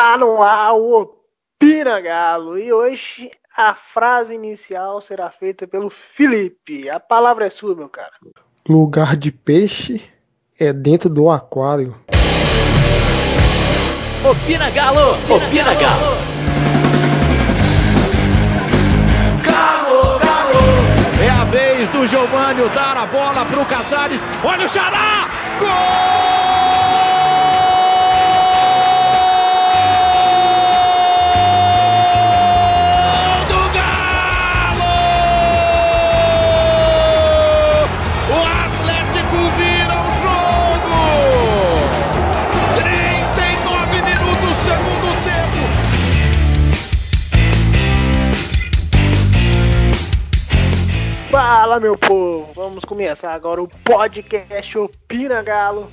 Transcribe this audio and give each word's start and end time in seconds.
Tá 0.00 0.16
no 0.16 0.42
ar 0.42 0.72
o 0.76 0.98
Opina 1.02 2.00
Galo 2.00 2.58
e 2.58 2.72
hoje 2.72 3.30
a 3.54 3.74
frase 3.74 4.32
inicial 4.32 5.02
será 5.02 5.28
feita 5.28 5.68
pelo 5.68 5.90
Felipe. 6.16 6.88
A 6.88 6.98
palavra 6.98 7.46
é 7.46 7.50
sua, 7.50 7.74
meu 7.74 7.90
cara. 7.90 8.12
Lugar 8.66 9.14
de 9.14 9.30
peixe 9.30 10.02
é 10.58 10.72
dentro 10.72 11.10
do 11.10 11.28
aquário. 11.28 11.94
Opina 14.24 14.70
Galo! 14.70 15.10
Opina 15.28 15.74
Galo! 15.74 16.16
Galo, 19.44 20.18
Galo! 20.18 21.22
É 21.22 21.28
a 21.28 21.44
vez 21.44 21.90
do 21.90 22.06
Giovanni 22.06 22.66
dar 22.70 22.96
a 22.96 23.04
bola 23.04 23.44
pro 23.44 23.66
Casares. 23.66 24.24
Olha 24.42 24.64
o 24.64 24.68
Xará! 24.70 25.28
Gol! 25.58 26.39
Fala, 51.70 51.78
meu 51.78 51.96
povo! 51.96 52.52
Vamos 52.52 52.84
começar 52.84 53.32
agora 53.32 53.62
o 53.62 53.68
podcast 53.68 54.76
Opina 54.76 55.40
Galo 55.40 55.88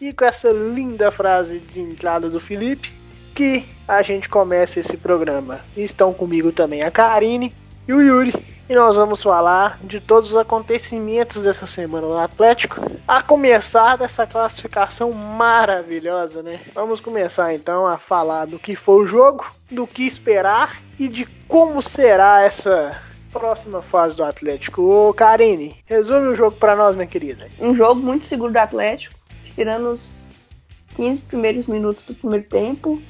e 0.00 0.10
com 0.10 0.24
essa 0.24 0.48
linda 0.48 1.10
frase 1.10 1.58
de 1.58 1.80
entrada 1.80 2.30
do 2.30 2.40
Felipe 2.40 2.90
que 3.34 3.66
a 3.86 4.00
gente 4.00 4.26
começa 4.26 4.80
esse 4.80 4.96
programa. 4.96 5.60
Estão 5.76 6.14
comigo 6.14 6.50
também 6.50 6.82
a 6.82 6.90
Karine 6.90 7.54
e 7.86 7.92
o 7.92 8.00
Yuri. 8.00 8.32
E 8.70 8.74
nós 8.74 8.96
vamos 8.96 9.22
falar 9.22 9.78
de 9.84 10.00
todos 10.00 10.30
os 10.30 10.36
acontecimentos 10.38 11.42
dessa 11.42 11.66
semana 11.66 12.06
no 12.06 12.16
Atlético, 12.16 12.80
a 13.06 13.22
começar 13.22 13.98
dessa 13.98 14.26
classificação 14.26 15.12
maravilhosa, 15.12 16.42
né? 16.42 16.58
Vamos 16.72 17.00
começar 17.00 17.52
então 17.52 17.86
a 17.86 17.98
falar 17.98 18.46
do 18.46 18.58
que 18.58 18.74
foi 18.74 19.02
o 19.02 19.06
jogo, 19.06 19.44
do 19.70 19.86
que 19.86 20.06
esperar 20.06 20.80
e 20.98 21.06
de 21.06 21.26
como 21.46 21.82
será 21.82 22.40
essa 22.40 23.07
próxima 23.32 23.82
fase 23.82 24.16
do 24.16 24.24
Atlético. 24.24 24.82
Ô 24.82 25.14
Karine, 25.14 25.76
resume 25.86 26.28
o 26.28 26.36
jogo 26.36 26.56
pra 26.56 26.76
nós, 26.76 26.94
minha 26.94 27.06
querida. 27.06 27.48
um 27.60 27.74
jogo 27.74 28.00
muito 28.00 28.26
seguro 28.26 28.52
do 28.52 28.58
Atlético, 28.58 29.14
tirando 29.54 29.90
os 29.90 30.26
15 30.96 31.22
primeiros 31.22 31.66
minutos 31.66 32.04
do 32.04 32.14
primeiro 32.14 32.46
tempo. 32.46 33.00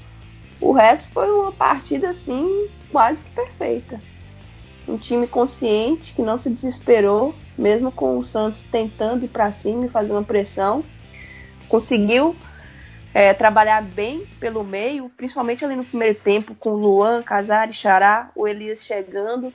O 0.61 0.73
resto 0.73 1.13
foi 1.13 1.31
uma 1.31 1.53
partida 1.53 2.11
assim 2.11 2.69
quase 2.91 3.23
que 3.23 3.31
perfeita. 3.31 4.01
Um 4.87 4.97
time 4.97 5.27
consciente 5.27 6.15
que 6.15 6.23
não 6.23 6.39
se 6.39 6.49
desesperou, 6.49 7.35
mesmo 7.57 7.93
com 7.93 8.19
o 8.19 8.25
Santos 8.25 8.63
tentando 8.65 9.25
ir 9.25 9.29
para 9.29 9.53
cima 9.53 9.87
e 9.87 9.89
fazer 9.89 10.13
uma 10.13 10.25
pressão. 10.25 10.83
Conseguiu 11.69 12.35
é, 13.13 13.35
trabalhar 13.35 13.83
bem 13.83 14.25
pelo 14.41 14.65
meio, 14.65 15.11
principalmente 15.17 15.65
ali 15.65 15.77
no 15.77 15.85
primeiro 15.85 16.19
tempo, 16.19 16.55
com 16.55 16.71
Luan, 16.71 17.23
Casares, 17.23 17.77
Xará, 17.77 18.31
o 18.35 18.49
Elias 18.49 18.83
chegando. 18.83 19.53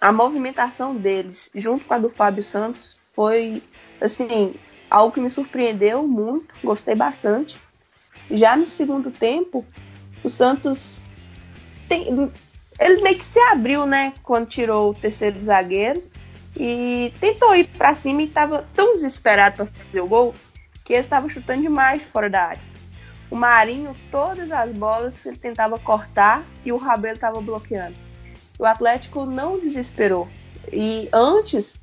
A 0.00 0.12
movimentação 0.12 0.94
deles, 0.94 1.50
junto 1.54 1.84
com 1.84 1.94
a 1.94 1.98
do 1.98 2.10
Fábio 2.10 2.44
Santos, 2.44 2.98
foi 3.12 3.62
assim 4.00 4.54
algo 4.90 5.12
que 5.12 5.20
me 5.20 5.30
surpreendeu 5.30 6.06
muito, 6.06 6.52
gostei 6.62 6.94
bastante. 6.94 7.56
Já 8.30 8.56
no 8.56 8.66
segundo 8.66 9.10
tempo, 9.10 9.64
o 10.22 10.28
Santos 10.28 11.02
tem, 11.88 12.06
ele 12.78 13.02
meio 13.02 13.18
que 13.18 13.24
se 13.24 13.38
abriu, 13.40 13.86
né, 13.86 14.12
quando 14.22 14.48
tirou 14.48 14.90
o 14.90 14.94
terceiro 14.94 15.42
zagueiro 15.42 16.02
e 16.56 17.12
tentou 17.20 17.54
ir 17.54 17.68
para 17.68 17.94
cima 17.94 18.22
e 18.22 18.26
estava 18.26 18.66
tão 18.74 18.94
desesperado 18.94 19.56
para 19.56 19.66
fazer 19.66 20.00
o 20.00 20.06
gol 20.06 20.34
que 20.84 20.92
ele 20.92 21.00
estava 21.00 21.28
chutando 21.28 21.62
demais 21.62 22.02
fora 22.02 22.28
da 22.28 22.42
área. 22.42 22.70
O 23.30 23.36
Marinho, 23.36 23.94
todas 24.10 24.50
as 24.50 24.72
bolas 24.72 25.24
ele 25.24 25.36
tentava 25.36 25.78
cortar 25.78 26.42
e 26.64 26.72
o 26.72 26.76
Rabelo 26.76 27.14
estava 27.14 27.40
bloqueando. 27.40 28.09
O 28.60 28.66
Atlético 28.66 29.24
não 29.24 29.58
desesperou. 29.58 30.28
E 30.70 31.08
antes, 31.14 31.78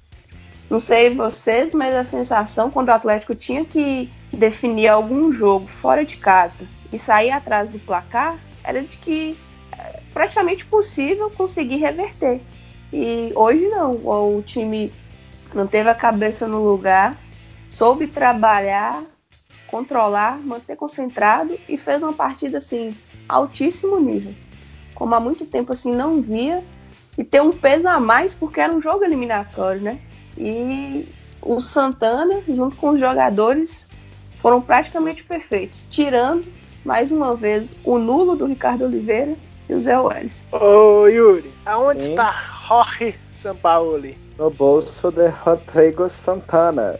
não 0.69 0.79
sei 0.79 1.09
vocês, 1.15 1.73
mas 1.73 1.95
a 1.95 2.03
sensação 2.03 2.69
quando 2.69 2.89
o 2.89 2.91
Atlético 2.91 3.33
tinha 3.33 3.65
que 3.65 4.11
definir 4.31 4.87
algum 4.87 5.33
jogo 5.33 5.65
fora 5.65 6.05
de 6.05 6.17
casa 6.17 6.67
e 6.93 6.99
sair 6.99 7.31
atrás 7.31 7.71
do 7.71 7.79
placar 7.79 8.37
era 8.63 8.83
de 8.83 8.95
que 8.95 9.35
é 9.75 10.01
praticamente 10.13 10.67
possível 10.67 11.31
conseguir 11.31 11.77
reverter. 11.77 12.41
E 12.93 13.31
hoje 13.33 13.67
não, 13.69 13.93
o 13.95 14.43
time 14.45 14.93
manteve 15.51 15.89
a 15.89 15.95
cabeça 15.95 16.47
no 16.47 16.63
lugar, 16.63 17.17
soube 17.67 18.05
trabalhar, 18.05 19.03
controlar, 19.65 20.37
manter 20.37 20.75
concentrado 20.75 21.57
e 21.67 21.75
fez 21.75 22.03
uma 22.03 22.13
partida 22.13 22.59
assim 22.59 22.95
altíssimo 23.27 23.99
nível. 23.99 24.35
Como 24.97 25.13
há 25.13 25.19
muito 25.19 25.45
tempo 25.45 25.73
assim 25.73 25.93
não 25.93 26.21
via 26.21 26.63
e 27.15 27.23
ter 27.23 27.41
um 27.41 27.51
peso 27.51 27.87
a 27.87 27.99
mais 27.99 28.33
porque 28.33 28.59
era 28.59 28.73
um 28.73 28.81
jogo 28.81 29.03
eliminatório, 29.03 29.81
né? 29.81 29.99
E 30.35 31.07
o 31.41 31.59
Santana, 31.59 32.41
junto 32.47 32.75
com 32.77 32.89
os 32.89 32.99
jogadores, 32.99 33.87
foram 34.37 34.59
praticamente 34.59 35.23
perfeitos, 35.23 35.85
tirando 35.91 36.47
mais 36.83 37.11
uma 37.11 37.35
vez 37.35 37.75
o 37.83 37.99
nulo 37.99 38.35
do 38.35 38.45
Ricardo 38.45 38.85
Oliveira 38.85 39.35
e 39.69 39.73
o 39.73 39.79
Zé 39.79 39.99
Welles. 39.99 40.43
Ô 40.51 41.05
Yuri, 41.07 41.53
aonde 41.65 42.03
Sim. 42.03 42.09
está 42.11 42.31
Jorge 42.67 43.15
Sampaoli? 43.41 44.17
no 44.37 44.49
bolso 44.49 45.11
de 45.11 45.27
Rodrigo 45.27 46.07
Santana. 46.09 46.95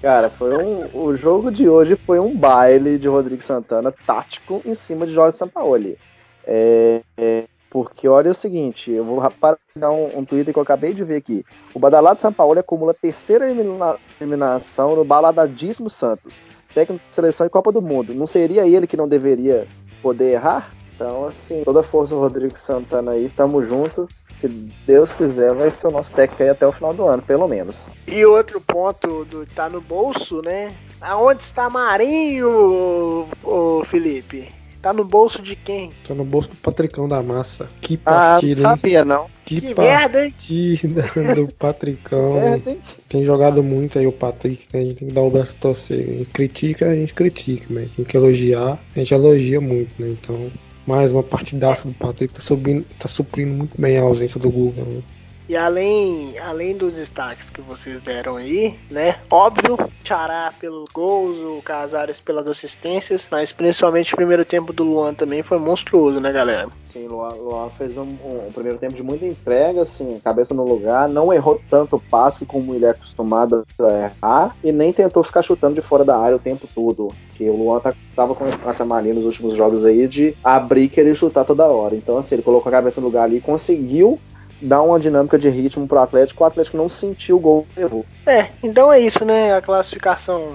Cara, 0.00 0.30
foi 0.30 0.56
um, 0.56 0.88
o 0.92 1.16
jogo 1.16 1.50
de 1.50 1.68
hoje 1.68 1.96
foi 1.96 2.20
um 2.20 2.36
baile 2.36 2.98
de 2.98 3.08
Rodrigo 3.08 3.42
Santana 3.42 3.92
tático 4.06 4.62
em 4.64 4.74
cima 4.74 5.06
de 5.06 5.12
Jorge 5.12 5.36
Sampaoli. 5.36 5.98
É, 6.46 7.00
é, 7.16 7.44
porque 7.68 8.08
olha 8.08 8.30
o 8.30 8.34
seguinte, 8.34 8.90
eu 8.90 9.04
vou 9.04 9.16
parafrasar 9.16 9.90
um, 9.90 10.18
um 10.18 10.24
Twitter 10.24 10.52
que 10.54 10.58
eu 10.58 10.62
acabei 10.62 10.94
de 10.94 11.04
ver 11.04 11.16
aqui. 11.16 11.44
O 11.74 11.78
badalado 11.78 12.20
Sampaoli 12.20 12.60
acumula 12.60 12.92
a 12.92 12.94
terceira 12.94 13.50
elimina- 13.50 13.96
eliminação 14.20 14.94
no 14.96 15.04
baladadíssimo 15.04 15.90
Santos. 15.90 16.34
Técnico 16.72 17.04
de 17.08 17.14
seleção 17.14 17.46
e 17.46 17.50
Copa 17.50 17.72
do 17.72 17.82
Mundo. 17.82 18.14
Não 18.14 18.26
seria 18.26 18.66
ele 18.66 18.86
que 18.86 18.96
não 18.96 19.08
deveria 19.08 19.66
poder 20.02 20.32
errar? 20.32 20.70
Então, 20.94 21.26
assim, 21.26 21.62
toda 21.64 21.80
a 21.80 21.82
força 21.82 22.14
do 22.14 22.20
Rodrigo 22.20 22.58
Santana 22.58 23.12
aí, 23.12 23.30
tamo 23.36 23.62
junto. 23.62 24.08
Se 24.36 24.48
Deus 24.48 25.14
quiser, 25.14 25.52
vai 25.52 25.70
ser 25.70 25.88
o 25.88 25.90
nosso 25.90 26.12
técnico 26.12 26.42
aí 26.42 26.48
até 26.50 26.66
o 26.66 26.72
final 26.72 26.94
do 26.94 27.06
ano, 27.06 27.22
pelo 27.22 27.46
menos. 27.46 27.74
E 28.06 28.24
outro 28.24 28.60
ponto 28.60 29.24
do 29.26 29.44
tá 29.46 29.68
no 29.68 29.80
bolso, 29.80 30.40
né? 30.42 30.74
Aonde 31.00 31.42
está 31.42 31.68
Marinho, 31.68 33.28
ô 33.44 33.84
Felipe? 33.84 34.48
Tá 34.82 34.92
no 34.92 35.04
bolso 35.04 35.42
de 35.42 35.56
quem? 35.56 35.90
Tá 36.06 36.14
no 36.14 36.24
bolso 36.24 36.48
do 36.50 36.56
Patricão 36.56 37.08
da 37.08 37.22
Massa. 37.22 37.68
Que 37.80 37.98
Ah, 38.06 38.10
não 38.10 38.16
partida, 38.32 38.50
hein? 38.60 38.62
sabia 38.62 39.04
não. 39.04 39.26
Que, 39.44 39.60
Que 39.60 39.74
merda, 39.74 40.24
hein? 40.24 40.30
partida 40.30 41.02
do 41.34 41.48
Patricão. 41.52 42.38
É, 42.38 42.58
tem- 42.58 42.78
Tem 43.08 43.24
jogado 43.24 43.62
muito 43.62 43.98
aí 43.98 44.06
o 44.06 44.12
Patrick, 44.12 44.64
né? 44.72 44.80
A 44.80 44.84
gente 44.84 44.94
tem 44.96 45.08
que 45.08 45.14
dar 45.14 45.22
o 45.22 45.30
braço 45.30 45.52
a 45.52 45.60
torcer. 45.60 46.00
A 46.00 46.12
gente 46.12 46.26
critica, 46.26 46.86
a 46.90 46.94
gente 46.94 47.14
critica, 47.14 47.66
mas 47.70 47.90
tem 47.92 48.04
que 48.04 48.16
elogiar, 48.16 48.78
a 48.94 48.98
gente 48.98 49.12
elogia 49.14 49.60
muito, 49.60 49.90
né? 50.00 50.08
Então, 50.10 50.50
mais 50.86 51.10
uma 51.10 51.22
partidaça 51.22 51.86
do 51.88 51.94
Patrick 51.94 52.32
tá, 52.32 52.40
subindo, 52.40 52.84
tá 52.98 53.08
suprindo 53.08 53.52
muito 53.54 53.80
bem 53.80 53.98
a 53.98 54.02
ausência 54.02 54.38
do 54.38 54.50
Google. 54.50 54.84
Né? 54.84 55.02
E 55.48 55.56
além, 55.56 56.36
além 56.38 56.76
dos 56.76 56.94
destaques 56.94 57.50
que 57.50 57.60
vocês 57.60 58.02
deram 58.02 58.36
aí, 58.36 58.74
né? 58.90 59.16
Óbvio, 59.30 59.78
Xará 60.04 60.52
pelos 60.58 60.88
gols, 60.92 61.36
o 61.36 61.62
Casares 61.62 62.18
pelas 62.20 62.48
assistências, 62.48 63.28
mas 63.30 63.52
principalmente 63.52 64.12
o 64.12 64.16
primeiro 64.16 64.44
tempo 64.44 64.72
do 64.72 64.82
Luan 64.82 65.14
também 65.14 65.44
foi 65.44 65.58
monstruoso, 65.58 66.18
né, 66.18 66.32
galera? 66.32 66.68
Sim, 66.92 67.06
Luan, 67.06 67.34
Luan 67.34 67.70
fez 67.70 67.96
um, 67.96 68.02
um 68.02 68.50
primeiro 68.52 68.78
tempo 68.78 68.94
de 68.94 69.02
muita 69.02 69.24
entrega, 69.26 69.82
assim, 69.82 70.18
cabeça 70.24 70.52
no 70.54 70.66
lugar, 70.66 71.08
não 71.08 71.32
errou 71.32 71.60
tanto 71.70 72.02
passe 72.10 72.44
como 72.44 72.74
ele 72.74 72.86
é 72.86 72.90
acostumado 72.90 73.64
a 73.78 73.92
errar, 73.92 74.56
e 74.64 74.72
nem 74.72 74.92
tentou 74.92 75.22
ficar 75.22 75.42
chutando 75.42 75.74
de 75.74 75.82
fora 75.82 76.04
da 76.04 76.18
área 76.18 76.36
o 76.36 76.40
tempo 76.40 76.66
todo. 76.74 77.12
Que 77.34 77.48
o 77.48 77.56
Luan 77.56 77.80
tá, 77.80 77.92
tava 78.16 78.34
com 78.34 78.46
essa 78.46 78.84
mania 78.84 79.12
nos 79.12 79.26
últimos 79.26 79.56
jogos 79.56 79.84
aí 79.84 80.08
de 80.08 80.34
abrir 80.42 80.84
e 80.84 80.88
querer 80.88 81.14
chutar 81.14 81.44
toda 81.44 81.66
hora. 81.66 81.94
Então, 81.94 82.16
assim, 82.16 82.34
ele 82.34 82.42
colocou 82.42 82.70
a 82.70 82.72
cabeça 82.72 83.00
no 83.00 83.08
lugar 83.08 83.24
ali 83.24 83.36
e 83.36 83.42
conseguiu 83.42 84.18
dar 84.60 84.82
uma 84.82 84.98
dinâmica 84.98 85.38
de 85.38 85.48
ritmo 85.48 85.86
pro 85.86 85.98
Atlético, 85.98 86.42
o 86.42 86.46
Atlético 86.46 86.76
não 86.76 86.88
sentiu 86.88 87.36
o 87.36 87.40
gol 87.40 87.66
que 87.72 87.80
levou. 87.80 88.04
É, 88.26 88.48
então 88.62 88.92
é 88.92 89.00
isso, 89.00 89.24
né? 89.24 89.54
A 89.54 89.62
classificação 89.62 90.54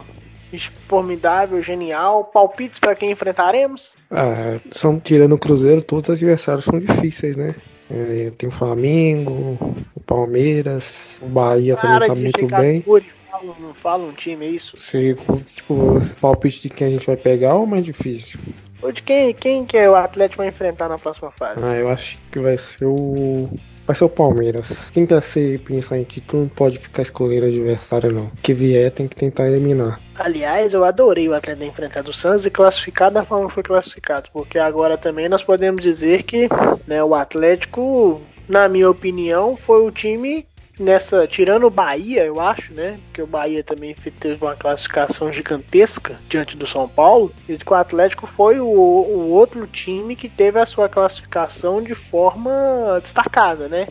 formidável, 0.88 1.62
genial. 1.62 2.26
Palpites 2.26 2.80
para 2.80 2.96
quem 2.96 3.12
enfrentaremos? 3.12 3.92
Ah, 4.10 4.60
são, 4.72 5.00
tirando 5.00 5.34
o 5.34 5.38
Cruzeiro, 5.38 5.84
todos 5.84 6.10
os 6.10 6.16
adversários 6.16 6.66
são 6.66 6.80
difíceis, 6.80 7.38
né? 7.38 7.56
É, 7.90 8.32
tem 8.38 8.48
o 8.48 8.52
Flamengo, 8.52 9.58
o 9.96 10.00
Palmeiras, 10.02 11.20
o 11.22 11.28
Bahia 11.28 11.76
também 11.76 12.08
tá 12.08 12.16
muito 12.16 12.40
ficar 12.40 12.62
bem. 12.62 12.82
fala 12.82 13.02
fala, 13.32 13.56
não 13.60 13.74
fala 13.74 14.04
um 14.04 14.12
time, 14.12 14.46
é 14.46 14.50
isso? 14.50 14.78
Você, 14.78 15.18
tipo, 15.56 16.02
palpite 16.20 16.62
de 16.62 16.70
quem 16.70 16.88
a 16.88 16.90
gente 16.92 17.08
vai 17.08 17.18
pegar 17.18 17.56
ou 17.56 17.66
mais 17.66 17.86
difícil? 17.86 18.40
Ou 18.82 18.92
de 18.92 19.02
quem, 19.02 19.34
quem 19.34 19.66
que 19.66 19.78
o 19.88 19.96
Atlético 19.96 20.42
vai 20.42 20.50
enfrentar 20.50 20.90
na 20.90 20.98
próxima 20.98 21.32
fase? 21.32 21.60
Ah, 21.64 21.76
eu 21.76 21.90
acho 21.90 22.18
que 22.32 22.40
vai 22.40 22.58
ser 22.58 22.86
o. 22.86 23.50
Vai 23.92 23.96
ser 23.98 24.06
o 24.06 24.10
Palmeiras. 24.10 24.90
Quem 24.94 25.06
quer 25.06 25.22
ser 25.22 25.60
pensar 25.60 25.98
em 25.98 26.06
título 26.06 26.44
não 26.44 26.50
pode 26.50 26.80
ficar 26.80 27.02
escolhendo 27.02 27.48
adversário, 27.48 28.10
não. 28.10 28.32
Que 28.42 28.54
vier 28.54 28.90
tem 28.90 29.06
que 29.06 29.18
tentar 29.18 29.50
eliminar. 29.50 30.00
Aliás, 30.16 30.74
eu 30.74 30.86
adorei 30.86 31.28
o 31.28 31.34
Atlético 31.34 31.66
enfrentar 31.66 32.08
o 32.08 32.14
Santos 32.14 32.46
e 32.46 32.50
classificar 32.50 33.12
da 33.12 33.26
forma 33.26 33.50
que 33.50 33.54
foi 33.54 33.64
classificado, 33.64 34.30
porque 34.32 34.58
agora 34.58 34.98
também 34.98 35.28
nós 35.28 35.44
podemos 35.44 35.84
dizer 35.84 36.24
que 36.24 36.48
né, 36.88 37.04
o 37.04 37.14
Atlético, 37.14 38.22
na 38.48 38.70
minha 38.70 38.90
opinião, 38.90 39.58
foi 39.58 39.86
o 39.86 39.92
time 39.92 40.48
nessa, 40.82 41.28
tirando 41.28 41.68
o 41.68 41.70
Bahia, 41.70 42.26
eu 42.26 42.42
acho, 42.42 42.74
né? 42.74 43.00
Porque 43.06 43.22
o 43.22 43.28
Bahia 43.28 43.64
também 43.64 43.96
teve 44.20 44.44
uma 44.44 44.56
classificação 44.56 45.32
gigantesca 45.32 46.16
diante 46.28 46.58
do 46.58 46.68
São 46.68 46.88
Paulo. 46.88 47.32
E 47.48 47.54
o 47.54 47.74
Atlético 47.74 48.28
foi 48.28 48.60
o, 48.60 48.68
o 48.68 49.30
outro 49.32 49.66
time 49.68 50.16
que 50.16 50.28
teve 50.28 50.60
a 50.60 50.66
sua 50.66 50.90
classificação 50.90 51.82
de 51.82 51.96
forma 51.96 53.00
destacada, 53.02 53.68
né? 53.68 53.88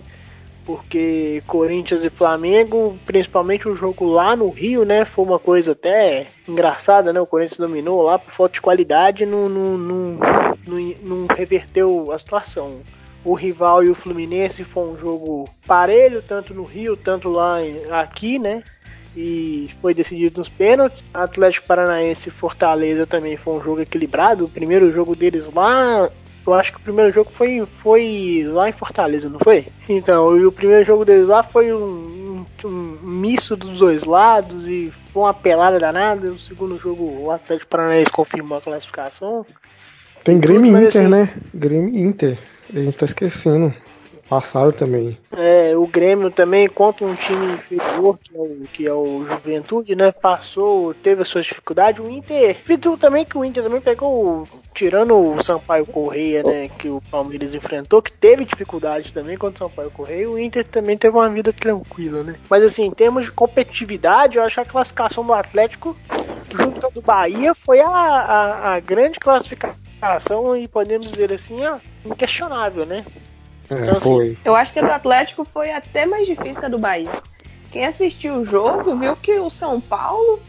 Porque 0.66 1.42
Corinthians 1.46 2.04
e 2.04 2.10
Flamengo, 2.10 2.98
principalmente 3.06 3.68
o 3.68 3.74
jogo 3.74 4.04
lá 4.06 4.36
no 4.36 4.50
Rio, 4.50 4.84
né? 4.84 5.04
Foi 5.04 5.24
uma 5.24 5.38
coisa 5.38 5.72
até 5.72 6.26
engraçada, 6.46 7.12
né? 7.12 7.20
O 7.20 7.26
Corinthians 7.26 7.58
dominou 7.58 8.02
lá 8.02 8.18
por 8.18 8.32
falta 8.32 8.54
de 8.54 8.60
qualidade, 8.60 9.24
não, 9.24 9.48
não, 9.48 9.78
não, 9.78 10.18
não 11.02 11.26
reverteu 11.34 12.12
a 12.12 12.18
situação 12.18 12.82
o 13.24 13.34
rival 13.34 13.84
e 13.84 13.90
o 13.90 13.94
Fluminense 13.94 14.64
foi 14.64 14.88
um 14.88 14.98
jogo 14.98 15.48
parelho, 15.66 16.22
tanto 16.22 16.54
no 16.54 16.64
Rio, 16.64 16.96
tanto 16.96 17.28
lá 17.28 17.62
em, 17.62 17.90
aqui, 17.90 18.38
né? 18.38 18.62
E 19.16 19.68
foi 19.80 19.92
decidido 19.92 20.38
nos 20.38 20.48
pênaltis. 20.48 21.04
Atlético 21.12 21.66
Paranaense 21.66 22.28
e 22.28 22.32
Fortaleza 22.32 23.06
também 23.06 23.36
foi 23.36 23.54
um 23.54 23.62
jogo 23.62 23.82
equilibrado. 23.82 24.44
O 24.44 24.48
primeiro 24.48 24.92
jogo 24.92 25.16
deles 25.16 25.52
lá, 25.52 26.08
eu 26.46 26.54
acho 26.54 26.72
que 26.72 26.78
o 26.78 26.82
primeiro 26.82 27.12
jogo 27.12 27.30
foi, 27.30 27.66
foi 27.82 28.44
lá 28.46 28.68
em 28.68 28.72
Fortaleza, 28.72 29.28
não 29.28 29.40
foi? 29.40 29.66
Então, 29.88 30.36
e 30.36 30.46
o 30.46 30.52
primeiro 30.52 30.84
jogo 30.84 31.04
deles 31.04 31.28
lá 31.28 31.42
foi 31.42 31.72
um, 31.72 32.46
um, 32.64 32.68
um 32.68 32.98
misto 33.02 33.56
dos 33.56 33.80
dois 33.80 34.04
lados 34.04 34.66
e 34.66 34.92
foi 35.12 35.22
uma 35.24 35.34
pelada 35.34 35.78
danada. 35.78 36.30
O 36.30 36.38
segundo 36.38 36.78
jogo, 36.78 37.04
o 37.24 37.30
Atlético 37.30 37.68
Paranaense 37.68 38.10
confirmou 38.10 38.58
a 38.58 38.62
classificação. 38.62 39.44
Tem 40.24 40.38
Grêmio 40.38 40.72
Mas, 40.72 40.88
Inter, 40.88 41.02
assim, 41.02 41.10
né? 41.10 41.34
Grêmio 41.54 41.96
Inter. 41.96 42.38
A 42.74 42.78
gente 42.78 42.96
tá 42.96 43.06
esquecendo. 43.06 43.74
Passaram 44.30 44.70
também. 44.70 45.18
É, 45.36 45.76
o 45.76 45.88
Grêmio 45.88 46.30
também 46.30 46.68
contra 46.68 47.04
um 47.04 47.16
time 47.16 47.54
inferior, 47.54 48.16
que 48.16 48.36
é 48.36 48.38
o, 48.38 48.64
que 48.72 48.86
é 48.86 48.92
o 48.94 49.24
Juventude, 49.24 49.96
né? 49.96 50.12
Passou, 50.12 50.94
teve 50.94 51.22
as 51.22 51.28
suas 51.28 51.46
dificuldades. 51.46 52.04
O 52.04 52.08
Inter, 52.08 52.56
viu 52.64 52.96
também 52.96 53.24
que 53.24 53.36
o 53.36 53.44
Inter 53.44 53.64
também 53.64 53.80
pegou, 53.80 54.46
tirando 54.72 55.16
o 55.18 55.42
Sampaio 55.42 55.84
Correia, 55.84 56.44
né? 56.44 56.68
Que 56.78 56.88
o 56.88 57.02
Palmeiras 57.10 57.52
enfrentou, 57.52 58.00
que 58.00 58.12
teve 58.12 58.44
dificuldade 58.44 59.12
também 59.12 59.36
contra 59.36 59.64
o 59.64 59.68
Sampaio 59.68 59.90
Correia. 59.90 60.30
O 60.30 60.38
Inter 60.38 60.64
também 60.64 60.96
teve 60.96 61.16
uma 61.16 61.28
vida 61.28 61.52
tranquila, 61.52 62.22
né? 62.22 62.36
Mas 62.48 62.62
assim, 62.62 62.84
em 62.84 62.92
termos 62.92 63.24
de 63.24 63.32
competitividade, 63.32 64.36
eu 64.36 64.44
acho 64.44 64.54
que 64.54 64.60
a 64.60 64.64
classificação 64.64 65.26
do 65.26 65.32
Atlético, 65.32 65.96
junto 66.56 66.88
do 66.94 67.02
Bahia, 67.02 67.52
foi 67.52 67.80
a, 67.80 67.88
a, 67.88 68.74
a 68.74 68.78
grande 68.78 69.18
classificação 69.18 69.89
e 70.58 70.68
podemos 70.68 71.10
dizer 71.10 71.32
assim, 71.32 71.64
ó, 71.66 71.78
inquestionável, 72.04 72.86
né? 72.86 73.04
É, 73.70 73.74
Então, 73.74 73.90
assim, 73.96 74.00
foi. 74.00 74.38
Eu 74.44 74.54
acho 74.56 74.72
que 74.72 74.78
a 74.78 74.82
do 74.86 74.92
Atlético 74.92 75.44
foi 75.44 75.70
até 75.72 76.06
mais 76.06 76.26
difícil 76.26 76.60
que 76.60 76.66
a 76.66 76.68
do 76.68 76.78
Bahia. 76.78 77.10
Quem 77.70 77.84
assistiu 77.86 78.34
o 78.34 78.44
jogo 78.44 78.96
viu 78.96 79.14
que 79.16 79.32
o 79.38 79.48
São 79.50 79.80
Paulo 79.80 80.40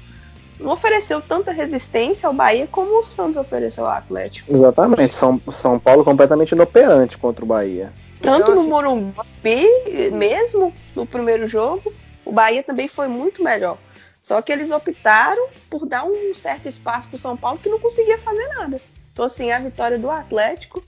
não 0.59 0.71
ofereceu 0.73 1.21
tanta 1.21 1.51
resistência 1.51 2.27
ao 2.27 2.33
Bahia 2.33 2.67
como 2.71 2.99
o 2.99 3.03
Santos 3.03 3.37
ofereceu 3.37 3.85
ao 3.85 3.91
Atlético. 3.91 4.51
Exatamente. 4.51 5.13
São, 5.13 5.39
São 5.51 5.77
Paulo 5.79 6.03
completamente 6.03 6.51
inoperante 6.53 7.17
contra 7.17 7.43
o 7.43 7.47
Bahia. 7.47 7.91
Tanto 8.21 8.41
Então, 8.43 8.55
no 8.55 8.61
assim- 8.61 8.69
Morumbi, 8.69 9.67
mesmo 10.13 10.73
no 10.95 11.05
primeiro 11.05 11.47
jogo, 11.47 11.91
o 12.25 12.31
Bahia 12.31 12.63
também 12.63 12.87
foi 12.87 13.07
muito 13.07 13.43
melhor. 13.43 13.77
Só 14.21 14.39
que 14.41 14.51
eles 14.51 14.69
optaram 14.71 15.47
por 15.69 15.85
dar 15.87 16.05
um 16.05 16.33
certo 16.35 16.67
espaço 16.67 17.07
para 17.07 17.15
o 17.15 17.19
São 17.19 17.35
Paulo 17.35 17.57
que 17.57 17.69
não 17.69 17.79
conseguia 17.79 18.17
fazer 18.19 18.47
nada. 18.49 18.79
Então, 19.11 19.25
assim, 19.25 19.51
a 19.51 19.59
vitória 19.59 19.97
do 19.97 20.09
Atlético, 20.09 20.83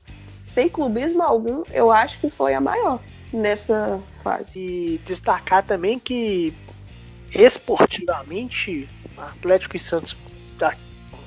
sem 0.45 0.69
clubismo 0.69 1.21
algum, 1.21 1.63
eu 1.71 1.91
acho 1.91 2.19
que 2.19 2.29
foi 2.29 2.53
a 2.53 2.61
maior 2.61 2.99
nessa 3.31 3.99
fase. 4.23 4.59
E 4.59 5.01
destacar 5.05 5.63
também 5.63 5.99
que 5.99 6.53
esportivamente, 7.33 8.87
Atlético 9.17 9.75
e 9.75 9.79
Santos 9.79 10.15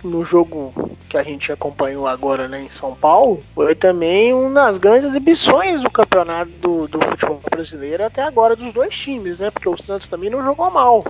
no 0.07 0.25
jogo 0.25 0.73
que 1.09 1.17
a 1.17 1.23
gente 1.23 1.53
acompanhou 1.53 2.07
agora 2.07 2.49
né, 2.49 2.63
em 2.63 2.69
São 2.69 2.95
Paulo, 2.95 3.43
foi 3.55 3.75
também 3.75 4.33
uma 4.33 4.67
das 4.67 4.79
grandes 4.79 5.09
exibições 5.09 5.83
do 5.83 5.91
campeonato 5.91 6.51
do, 6.53 6.89
do 6.89 7.01
futebol 7.01 7.41
brasileiro 7.51 8.05
até 8.05 8.23
agora 8.23 8.57
dos 8.57 8.73
dois 8.73 8.97
times, 8.97 9.41
né? 9.41 9.51
Porque 9.51 9.69
o 9.69 9.77
Santos 9.77 10.09
também 10.09 10.31
não 10.31 10.43
jogou 10.43 10.71
mal. 10.71 11.05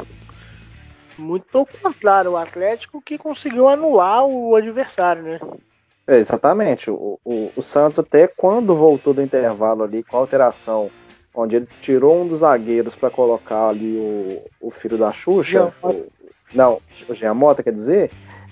Muito 1.19 1.47
pelo 1.47 1.67
contrário, 1.67 2.32
o 2.32 2.37
Atlético 2.37 3.00
que 3.00 3.19
conseguiu 3.19 3.69
anular 3.69 4.25
o 4.25 4.55
adversário, 4.55 5.23
né? 5.23 5.41
É, 6.06 6.19
exatamente. 6.19 6.91
O, 6.91 7.19
o, 7.25 7.50
o 7.56 7.62
Santos, 7.62 7.99
até 7.99 8.29
quando 8.29 8.75
voltou 8.75 9.12
do 9.12 9.23
intervalo 9.23 9.82
ali 9.82 10.03
com 10.03 10.17
a 10.17 10.20
alteração, 10.20 10.91
onde 11.35 11.56
ele 11.56 11.69
tirou 11.81 12.23
um 12.23 12.29
dos 12.29 12.41
zagueiros 12.41 12.94
para 12.94 13.11
colocar 13.11 13.69
ali 13.69 13.97
o, 13.97 14.43
o 14.61 14.70
filho 14.70 14.97
da 14.97 15.11
Xuxa, 15.11 15.73
o- 15.82 16.06
não, 16.55 16.81
o 17.08 17.14
Giamota, 17.14 17.62
quer 17.62 17.73
dizer, 17.73 18.11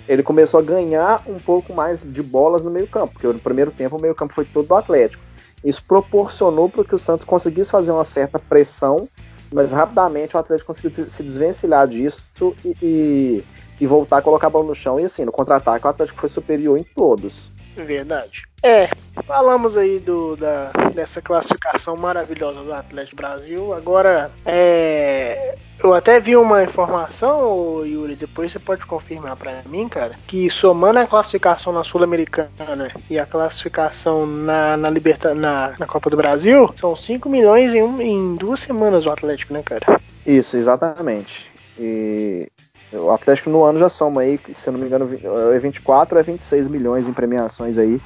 ele 0.08 0.22
começou 0.22 0.60
a 0.60 0.62
ganhar 0.62 1.22
um 1.26 1.36
pouco 1.38 1.72
mais 1.72 2.00
de 2.02 2.22
bolas 2.22 2.64
no 2.64 2.70
meio-campo, 2.70 3.12
porque 3.14 3.26
no 3.26 3.38
primeiro 3.38 3.70
tempo 3.70 3.96
o 3.96 4.00
meio-campo 4.00 4.34
foi 4.34 4.44
todo 4.44 4.66
do 4.68 4.74
Atlético. 4.74 5.22
Isso 5.64 5.82
proporcionou 5.86 6.68
para 6.68 6.84
que 6.84 6.94
o 6.94 6.98
Santos 6.98 7.24
conseguisse 7.24 7.70
fazer 7.70 7.90
uma 7.92 8.04
certa 8.04 8.38
pressão, 8.38 9.08
mas 9.50 9.72
rapidamente 9.72 10.36
o 10.36 10.38
Atlético 10.38 10.74
conseguiu 10.74 11.06
se 11.06 11.22
desvencilhar 11.22 11.86
disso 11.88 12.20
e, 12.64 12.76
e, 12.82 13.44
e 13.80 13.86
voltar 13.86 14.18
a 14.18 14.22
colocar 14.22 14.46
a 14.46 14.50
bola 14.50 14.66
no 14.66 14.74
chão. 14.74 15.00
E 15.00 15.04
assim, 15.04 15.24
no 15.24 15.32
contra-ataque 15.32 15.86
o 15.86 15.90
Atlético 15.90 16.20
foi 16.20 16.28
superior 16.28 16.78
em 16.78 16.84
todos. 16.94 17.54
Verdade. 17.76 18.44
É, 18.62 18.88
falamos 19.26 19.76
aí 19.76 19.98
do, 19.98 20.36
da, 20.36 20.70
dessa 20.94 21.20
classificação 21.20 21.96
maravilhosa 21.96 22.62
do 22.62 22.72
Atlético 22.72 23.16
Brasil. 23.16 23.74
Agora, 23.74 24.30
é, 24.46 25.56
eu 25.82 25.92
até 25.92 26.20
vi 26.20 26.36
uma 26.36 26.62
informação, 26.62 27.84
Yuri, 27.84 28.14
depois 28.14 28.52
você 28.52 28.58
pode 28.58 28.86
confirmar 28.86 29.36
pra 29.36 29.62
mim, 29.66 29.88
cara, 29.88 30.14
que 30.26 30.48
somando 30.48 31.00
a 31.00 31.06
classificação 31.06 31.72
na 31.72 31.82
Sul-Americana 31.82 32.92
e 33.10 33.18
a 33.18 33.26
classificação 33.26 34.24
na, 34.24 34.76
na, 34.76 34.88
Liberta, 34.88 35.34
na, 35.34 35.74
na 35.78 35.86
Copa 35.86 36.08
do 36.08 36.16
Brasil, 36.16 36.72
são 36.78 36.96
5 36.96 37.28
milhões 37.28 37.74
em, 37.74 37.82
um, 37.82 38.00
em 38.00 38.36
duas 38.36 38.60
semanas 38.60 39.04
o 39.04 39.10
Atlético, 39.10 39.52
né, 39.52 39.62
cara? 39.62 40.00
Isso, 40.24 40.56
exatamente. 40.56 41.52
E 41.78 42.48
o 42.98 43.10
Atlético 43.10 43.50
no 43.50 43.64
ano 43.64 43.78
já 43.78 43.88
soma 43.88 44.22
aí, 44.22 44.38
se 44.52 44.66
eu 44.66 44.72
não 44.72 44.80
me 44.80 44.86
engano, 44.86 45.08
é 45.52 45.58
24 45.58 46.18
a 46.18 46.22
26 46.22 46.68
milhões 46.68 47.08
em 47.08 47.12
premiações 47.12 47.78
aí 47.78 48.00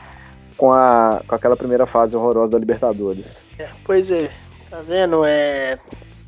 com, 0.56 0.72
a, 0.72 1.22
com 1.26 1.34
aquela 1.34 1.56
primeira 1.56 1.86
fase 1.86 2.16
horrorosa 2.16 2.52
da 2.52 2.58
Libertadores. 2.58 3.38
É, 3.58 3.68
pois 3.84 4.10
é, 4.10 4.30
tá 4.68 4.80
vendo? 4.86 5.24
É, 5.24 5.78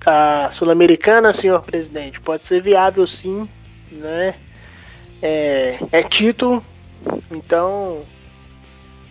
a 0.07 0.50
Sul-Americana, 0.50 1.33
senhor 1.33 1.62
presidente, 1.62 2.21
pode 2.21 2.47
ser 2.47 2.62
viável 2.62 3.07
sim, 3.07 3.49
né? 3.90 4.35
É, 5.23 5.79
é 5.93 6.02
título, 6.02 6.64
então 7.31 8.02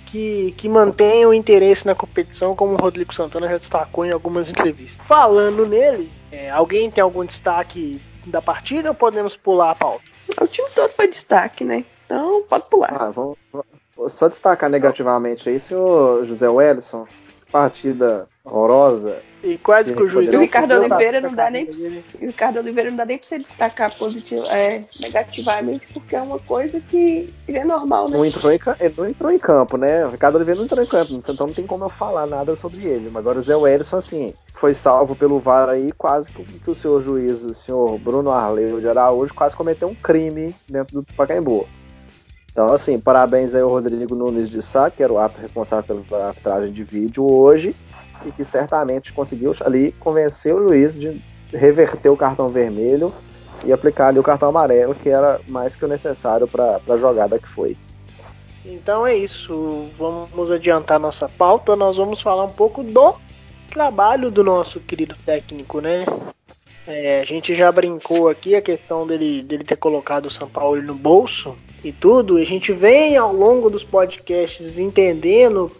que, 0.07 0.53
que 0.57 0.67
mantenha 0.67 1.27
o 1.27 1.33
interesse 1.33 1.85
na 1.85 1.93
competição, 1.93 2.55
como 2.55 2.73
o 2.73 2.77
Rodrigo 2.77 3.13
Santana 3.13 3.47
já 3.47 3.57
destacou 3.57 4.05
em 4.05 4.11
algumas 4.11 4.49
entrevistas. 4.49 5.05
Falando 5.05 5.67
nele, 5.67 6.09
é, 6.31 6.49
alguém 6.49 6.89
tem 6.89 7.03
algum 7.03 7.23
destaque 7.23 8.01
da 8.29 8.41
partida 8.41 8.89
ou 8.89 8.95
podemos 8.95 9.35
pular 9.35 9.71
a 9.71 9.75
pauta? 9.75 10.03
O 10.41 10.47
time 10.47 10.69
todo 10.75 10.89
foi 10.89 11.07
destaque, 11.07 11.63
né? 11.63 11.83
Então 12.05 12.43
pode 12.49 12.65
pular. 12.65 12.93
Ah, 12.93 13.09
vamos, 13.11 13.37
vou 13.95 14.09
só 14.09 14.27
destacar 14.27 14.69
negativamente 14.69 15.49
aí, 15.49 15.59
senhor 15.59 16.25
José 16.25 16.47
Wellison, 16.47 17.07
partida 17.51 18.27
horrorosa. 18.43 19.21
E 19.41 19.57
quase 19.57 19.93
que 19.93 20.03
o 20.03 20.09
juiz. 20.09 20.33
O 20.33 20.39
Ricardo 20.39 20.73
Oliveira 20.73 21.21
não 21.21 21.33
dá 21.33 21.49
nem 21.49 21.65
E 21.65 22.03
o 22.23 22.27
Ricardo 22.27 22.59
Oliveira 22.59 22.89
não 22.89 22.97
dá 22.97 23.05
nem 23.05 23.17
pra 23.17 23.27
você 23.27 23.39
destacar 23.39 23.97
positivo, 23.97 24.43
é, 24.47 24.83
negativamente, 24.99 25.87
porque 25.93 26.15
é 26.15 26.21
uma 26.21 26.39
coisa 26.39 26.81
que 26.81 27.33
é 27.47 27.63
normal, 27.63 28.09
né? 28.09 28.17
Não 28.17 28.25
entrou, 28.25 28.51
em, 28.51 28.59
não 28.97 29.09
entrou 29.09 29.31
em 29.31 29.39
campo, 29.39 29.77
né? 29.77 30.05
O 30.05 30.09
Ricardo 30.09 30.35
Oliveira 30.35 30.57
não 30.57 30.65
entrou 30.65 30.83
em 30.83 30.87
campo, 30.87 31.13
então 31.13 31.47
não 31.47 31.53
tem 31.53 31.65
como 31.65 31.85
eu 31.85 31.89
falar 31.89 32.25
nada 32.25 32.55
sobre 32.55 32.85
ele. 32.85 33.09
Mas 33.09 33.17
agora 33.17 33.39
o 33.39 33.41
Zé 33.41 33.55
Wellison, 33.55 33.97
assim, 33.97 34.33
foi 34.53 34.73
salvo 34.73 35.15
pelo 35.15 35.39
VAR 35.39 35.69
aí, 35.69 35.91
quase 35.93 36.29
que, 36.31 36.43
que 36.43 36.69
o 36.69 36.75
senhor 36.75 37.01
juiz, 37.01 37.41
o 37.41 37.53
senhor 37.53 37.97
Bruno 37.97 38.31
Arleu 38.31 38.81
de 38.81 38.89
Araújo, 38.89 39.33
quase 39.33 39.55
cometeu 39.55 39.87
um 39.87 39.95
crime 39.95 40.53
dentro 40.67 41.01
do 41.01 41.13
Pacaembu. 41.15 41.65
Então, 42.51 42.73
assim, 42.73 42.99
parabéns 42.99 43.55
aí 43.55 43.61
ao 43.61 43.69
Rodrigo 43.69 44.15
Nunes 44.15 44.49
de 44.49 44.61
Sá, 44.61 44.89
que 44.89 45.01
era 45.01 45.13
o 45.13 45.17
ato 45.17 45.39
responsável 45.39 46.03
pela 46.03 46.27
arbitragem 46.27 46.73
de 46.73 46.83
vídeo 46.83 47.23
hoje, 47.23 47.73
e 48.25 48.31
que 48.31 48.43
certamente 48.43 49.13
conseguiu 49.13 49.55
ali 49.61 49.91
convencer 49.93 50.53
o 50.53 50.67
juiz 50.67 50.93
de 50.93 51.21
reverter 51.51 52.09
o 52.09 52.17
cartão 52.17 52.49
vermelho 52.49 53.13
e 53.63 53.73
aplicar 53.73 54.07
ali 54.07 54.19
o 54.19 54.23
cartão 54.23 54.49
amarelo, 54.49 54.95
que 54.95 55.09
era 55.09 55.39
mais 55.47 55.75
que 55.75 55.85
o 55.85 55.87
necessário 55.87 56.47
para 56.47 56.79
a 56.87 56.97
jogada 56.97 57.39
que 57.39 57.47
foi. 57.47 57.75
Então 58.65 59.05
é 59.07 59.15
isso, 59.15 59.87
vamos 59.97 60.51
adiantar 60.51 60.99
nossa 60.99 61.27
pauta, 61.27 61.75
nós 61.75 61.97
vamos 61.97 62.21
falar 62.21 62.43
um 62.43 62.51
pouco 62.51 62.83
do 62.83 63.15
trabalho 63.71 64.29
do 64.29 64.43
nosso 64.43 64.79
querido 64.79 65.15
técnico, 65.25 65.79
né? 65.79 66.05
É, 66.87 67.21
a 67.21 67.23
gente 67.23 67.53
já 67.53 67.71
brincou 67.71 68.29
aqui 68.29 68.55
a 68.55 68.61
questão 68.61 69.05
dele, 69.05 69.43
dele 69.43 69.63
ter 69.63 69.75
colocado 69.75 70.25
o 70.25 70.31
São 70.31 70.49
Paulo 70.49 70.81
no 70.81 70.95
bolso 70.95 71.55
e 71.83 71.91
tudo, 71.91 72.39
e 72.39 72.41
a 72.41 72.45
gente 72.45 72.73
vem 72.73 73.15
ao 73.15 73.31
longo 73.31 73.69
dos 73.69 73.83
podcasts 73.83 74.77
entendendo 74.77 75.71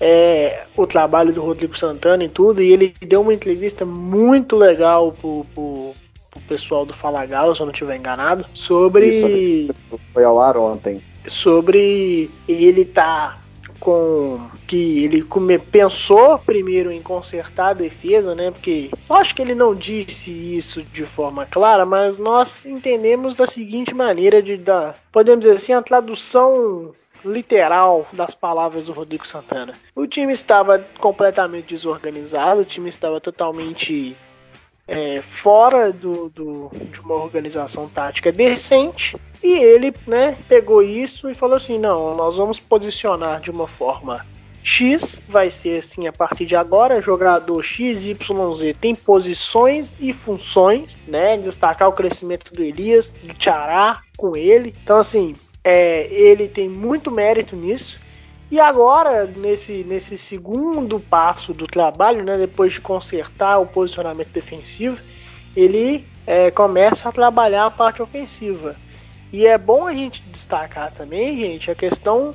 é, 0.00 0.64
o 0.76 0.86
trabalho 0.86 1.32
do 1.32 1.42
Rodrigo 1.42 1.76
Santana 1.76 2.24
e 2.24 2.28
tudo, 2.28 2.60
e 2.60 2.72
ele 2.72 2.94
deu 3.00 3.22
uma 3.22 3.34
entrevista 3.34 3.84
muito 3.84 4.56
legal 4.56 5.12
pro, 5.12 5.46
pro, 5.54 5.94
pro 6.30 6.40
pessoal 6.48 6.84
do 6.84 6.92
Fala 6.92 7.24
Galo, 7.24 7.54
se 7.54 7.62
eu 7.62 7.66
não 7.66 7.72
estiver 7.72 7.96
enganado, 7.96 8.44
sobre. 8.54 9.08
Isso, 9.08 9.74
foi 10.12 10.24
ao 10.24 10.40
ar 10.40 10.56
ontem. 10.56 11.00
Sobre 11.28 12.30
ele 12.46 12.84
tá 12.84 13.38
com 13.80 14.40
que 14.66 15.04
ele 15.04 15.22
come, 15.22 15.58
pensou 15.58 16.38
primeiro 16.38 16.90
em 16.90 17.02
consertar 17.02 17.68
a 17.68 17.74
defesa, 17.74 18.34
né? 18.34 18.50
Porque 18.50 18.90
acho 19.08 19.34
que 19.34 19.42
ele 19.42 19.54
não 19.54 19.74
disse 19.74 20.30
isso 20.30 20.82
de 20.82 21.04
forma 21.04 21.46
clara, 21.46 21.86
mas 21.86 22.18
nós 22.18 22.64
entendemos 22.66 23.34
da 23.34 23.46
seguinte 23.46 23.94
maneira 23.94 24.42
de 24.42 24.56
da 24.56 24.94
podemos 25.12 25.44
dizer 25.44 25.56
assim 25.56 25.72
a 25.72 25.82
tradução 25.82 26.92
literal 27.24 28.06
das 28.12 28.34
palavras 28.34 28.86
do 28.86 28.92
Rodrigo 28.92 29.26
Santana. 29.26 29.72
O 29.94 30.06
time 30.06 30.32
estava 30.32 30.78
completamente 30.98 31.68
desorganizado, 31.68 32.60
o 32.60 32.64
time 32.64 32.88
estava 32.88 33.20
totalmente 33.20 34.16
é, 34.86 35.20
fora 35.20 35.92
do, 35.92 36.28
do, 36.28 36.70
de 36.92 37.00
uma 37.00 37.14
organização 37.14 37.88
tática 37.88 38.30
decente. 38.30 39.16
E 39.42 39.52
ele 39.52 39.94
né, 40.06 40.36
pegou 40.48 40.82
isso 40.82 41.30
e 41.30 41.34
falou 41.34 41.56
assim: 41.56 41.78
não, 41.78 42.14
nós 42.14 42.36
vamos 42.36 42.58
posicionar 42.58 43.40
de 43.40 43.50
uma 43.50 43.66
forma 43.66 44.24
X, 44.62 45.22
vai 45.28 45.48
ser 45.48 45.78
assim 45.78 46.08
a 46.08 46.12
partir 46.12 46.44
de 46.44 46.56
agora. 46.56 47.00
Jogador 47.00 47.62
X, 47.62 48.04
Y, 48.04 48.54
Z 48.54 48.74
tem 48.80 48.94
posições 48.94 49.92
e 50.00 50.12
funções, 50.12 50.98
né? 51.06 51.36
Destacar 51.36 51.88
o 51.88 51.92
crescimento 51.92 52.52
do 52.52 52.62
Elias, 52.62 53.12
do 53.22 53.32
Tiará 53.34 54.00
com 54.16 54.36
ele. 54.36 54.74
Então, 54.82 54.98
assim, 54.98 55.34
é, 55.62 56.08
ele 56.10 56.48
tem 56.48 56.68
muito 56.68 57.10
mérito 57.10 57.54
nisso. 57.54 57.98
E 58.50 58.60
agora, 58.60 59.26
nesse, 59.36 59.84
nesse 59.84 60.16
segundo 60.16 61.00
passo 61.00 61.52
do 61.52 61.66
trabalho, 61.66 62.24
né, 62.24 62.36
depois 62.36 62.72
de 62.72 62.80
consertar 62.80 63.58
o 63.58 63.66
posicionamento 63.66 64.30
defensivo, 64.30 64.98
ele 65.56 66.04
é, 66.26 66.50
começa 66.50 67.08
a 67.08 67.12
trabalhar 67.12 67.66
a 67.66 67.70
parte 67.70 68.02
ofensiva. 68.02 68.76
E 69.32 69.46
é 69.46 69.58
bom 69.58 69.86
a 69.86 69.92
gente 69.92 70.22
destacar 70.32 70.92
também, 70.92 71.34
gente, 71.36 71.70
a 71.70 71.74
questão 71.74 72.34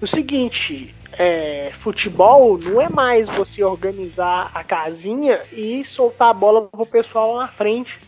do 0.00 0.06
seguinte: 0.06 0.94
é, 1.12 1.70
futebol 1.80 2.58
não 2.58 2.80
é 2.80 2.88
mais 2.88 3.28
você 3.28 3.62
organizar 3.62 4.50
a 4.54 4.64
casinha 4.64 5.40
e 5.52 5.84
soltar 5.84 6.30
a 6.30 6.34
bola 6.34 6.62
pro 6.62 6.86
pessoal 6.86 7.34
lá 7.34 7.42
na 7.42 7.48
frente 7.48 7.98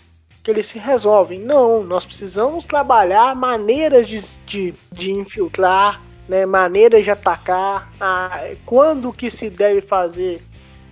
que 0.42 0.50
eles 0.50 0.68
se 0.68 0.78
resolvem. 0.78 1.40
Não, 1.40 1.82
nós 1.82 2.04
precisamos 2.04 2.64
trabalhar 2.64 3.34
maneiras 3.34 4.06
de, 4.06 4.22
de, 4.46 4.74
de 4.92 5.10
infiltrar, 5.10 6.00
né, 6.28 6.46
maneiras 6.46 7.02
de 7.02 7.10
atacar, 7.10 7.90
a, 8.00 8.50
quando 8.64 9.12
que 9.12 9.28
se 9.28 9.50
deve 9.50 9.80
fazer 9.80 10.40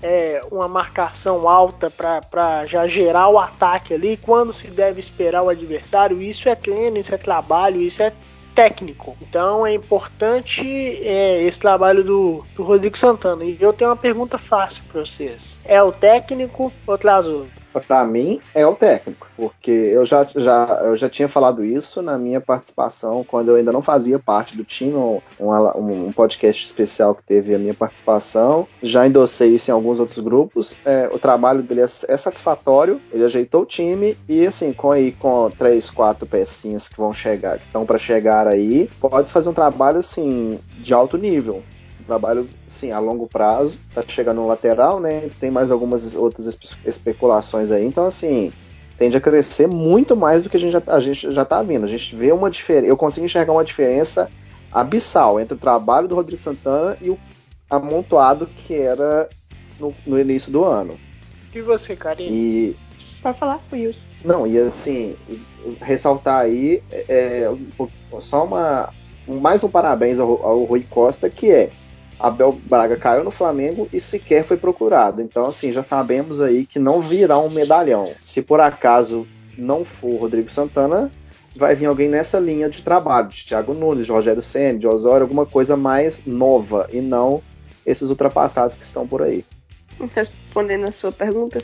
é, 0.05 0.43
uma 0.51 0.69
marcação 0.69 1.49
alta 1.49 1.91
para 1.91 2.67
já 2.67 2.87
gerar 2.87 3.31
o 3.31 3.39
ataque 3.39 3.95
ali, 3.95 4.19
quando 4.19 4.53
se 4.53 4.69
deve 4.69 5.01
esperar 5.01 5.43
o 5.43 5.49
adversário. 5.49 6.21
Isso 6.21 6.47
é 6.47 6.55
treino, 6.55 6.99
isso 6.99 7.15
é 7.15 7.17
trabalho, 7.17 7.81
isso 7.81 8.03
é 8.03 8.13
técnico. 8.55 9.17
Então 9.23 9.67
é 9.67 9.73
importante 9.73 10.63
é, 10.63 11.43
esse 11.43 11.59
trabalho 11.59 12.05
do, 12.05 12.45
do 12.55 12.63
Rodrigo 12.63 12.99
Santana. 12.99 13.47
E 13.47 13.57
eu 13.59 13.73
tenho 13.73 13.89
uma 13.89 13.97
pergunta 13.97 14.37
fácil 14.37 14.83
para 14.93 15.01
vocês: 15.01 15.59
é 15.65 15.83
o 15.83 15.91
técnico 15.91 16.71
ou 16.87 16.95
o 16.95 16.99
Trazulo? 16.99 17.49
Para 17.81 18.05
mim 18.05 18.41
é 18.55 18.67
o 18.67 18.75
técnico, 18.75 19.27
porque 19.37 19.71
eu 19.71 20.05
já, 20.05 20.27
já, 20.37 20.81
eu 20.85 20.97
já 20.97 21.09
tinha 21.09 21.29
falado 21.29 21.65
isso 21.65 22.03
na 22.03 22.19
minha 22.19 22.41
participação 22.41 23.25
quando 23.25 23.49
eu 23.49 23.57
ainda 23.57 23.73
não 23.73 23.83
fazia 23.83 24.19
parte 24.19 24.57
do 24.57 24.65
time, 24.65 24.95
um, 24.95 25.21
um, 25.41 26.07
um 26.07 26.13
podcast 26.13 26.65
especial 26.65 27.15
que 27.15 27.23
teve 27.23 27.55
a 27.55 27.59
minha 27.59 27.75
participação. 27.75 28.67
Já 28.83 29.07
endossei 29.07 29.55
isso 29.55 29.71
em 29.71 29.75
alguns 29.75 30.01
outros 30.01 30.23
grupos. 30.23 30.75
É, 30.85 31.09
o 31.13 31.19
trabalho 31.19 31.63
dele 31.63 31.81
é, 31.81 31.85
é, 31.85 32.17
satisfatório, 32.17 33.01
ele 33.13 33.25
ajeitou 33.25 33.63
o 33.63 33.67
time 33.67 34.17
e 34.29 34.47
assim, 34.47 34.73
com 34.73 34.91
aí 34.91 35.13
com 35.13 35.51
três, 35.59 35.91
quatro 35.91 36.27
pecinhas 36.27 36.89
que 36.89 36.97
vão 36.97 37.13
chegar, 37.13 37.59
que 37.59 37.67
estão 37.67 37.85
para 37.85 37.99
chegar 37.99 38.47
aí, 38.47 38.89
pode 39.01 39.31
fazer 39.31 39.49
um 39.49 39.55
trabalho 39.55 39.99
assim 39.99 40.59
de 40.79 40.93
alto 40.93 41.17
nível. 41.17 41.63
Um 42.01 42.05
trabalho 42.05 42.49
assim, 42.75 42.91
a 42.91 42.99
longo 42.99 43.27
prazo, 43.27 43.75
para 43.93 44.07
chegar 44.07 44.35
no 44.35 44.47
lateral, 44.47 45.01
né? 45.01 45.29
Tem 45.39 45.51
mais 45.51 45.71
algumas 45.71 46.15
outras 46.15 46.59
especulações 46.85 47.71
aí, 47.71 47.85
então 47.85 48.07
assim, 48.07 48.53
tende 48.99 49.17
a 49.17 49.21
crescer 49.21 49.67
muito 49.67 50.17
mais 50.17 50.43
do 50.43 50.51
que 50.51 50.57
a 50.57 50.61
gente 50.61 50.73
já, 50.73 50.83
a 50.87 51.01
gente 51.01 51.33
já 51.33 51.45
tá 51.45 51.63
vendo. 51.63 51.85
A 51.85 51.89
gente 51.89 52.15
vê 52.15 52.33
uma 52.33 52.51
diferença, 52.51 52.87
eu 52.87 52.97
consigo 52.97 53.27
enxergar 53.27 53.53
uma 53.53 53.65
diferença 53.65 54.31
abissal 54.73 55.39
entre 55.39 55.55
o 55.55 55.59
trabalho 55.59 56.09
do 56.09 56.15
Rodrigo 56.15 56.43
Santana 56.43 56.97
e 57.01 57.11
o 57.11 57.19
amontoado 57.71 58.47
que 58.47 58.75
era 58.75 59.29
no, 59.79 59.95
no 60.07 60.19
início 60.19 60.51
do 60.51 60.65
ano. 60.65 60.95
E 61.55 61.61
você, 61.61 61.95
Karine? 61.95 62.31
E 62.31 62.77
Pode 63.25 63.39
falar, 63.39 63.59
Will. 63.73 63.95
Não, 64.23 64.47
e 64.47 64.59
assim, 64.59 65.17
ressaltar 65.81 66.43
aí 66.43 66.83
é, 66.93 67.51
só 68.21 68.45
uma 68.45 68.91
mais 69.27 69.65
um 69.65 69.69
parabéns 69.71 70.21
ao, 70.21 70.45
ao 70.45 70.65
Rui 70.65 70.85
Costa, 70.91 71.31
que 71.31 71.51
é 71.51 71.71
Abel 72.25 72.53
Braga 72.53 72.97
caiu 72.97 73.23
no 73.23 73.31
Flamengo 73.31 73.87
e 73.93 74.01
sequer 74.01 74.45
foi 74.45 74.57
procurado. 74.57 75.21
Então, 75.21 75.47
assim, 75.47 75.71
já 75.71 75.83
sabemos 75.83 76.41
aí 76.41 76.65
que 76.65 76.79
não 76.79 77.03
virá 77.03 77.39
um 77.39 77.51
medalhão. 77.51 78.11
Se 78.19 78.41
por 78.41 78.63
acaso 78.63 79.27
não 79.59 79.85
for 79.85 80.17
Rodrigo 80.17 80.51
Santana, 80.51 81.11
vai 81.55 81.75
vir 81.75 81.85
alguém 81.85 82.09
nessa 82.09 82.39
linha 82.41 82.71
de 82.71 82.83
trabalho, 82.83 83.29
de 83.29 83.45
Thiago 83.45 83.75
Nunes, 83.75 84.07
de 84.07 84.13
Rogério 84.13 84.41
Senna, 84.41 84.79
de 84.79 84.87
Osório, 84.87 85.25
alguma 85.25 85.45
coisa 85.45 85.77
mais 85.77 86.25
nova 86.25 86.89
e 86.91 87.01
não 87.03 87.43
esses 87.85 88.09
ultrapassados 88.09 88.75
que 88.75 88.85
estão 88.85 89.07
por 89.07 89.21
aí. 89.21 89.45
Respondendo 90.15 90.87
a 90.87 90.93
sua 90.93 91.13
pergunta, 91.13 91.63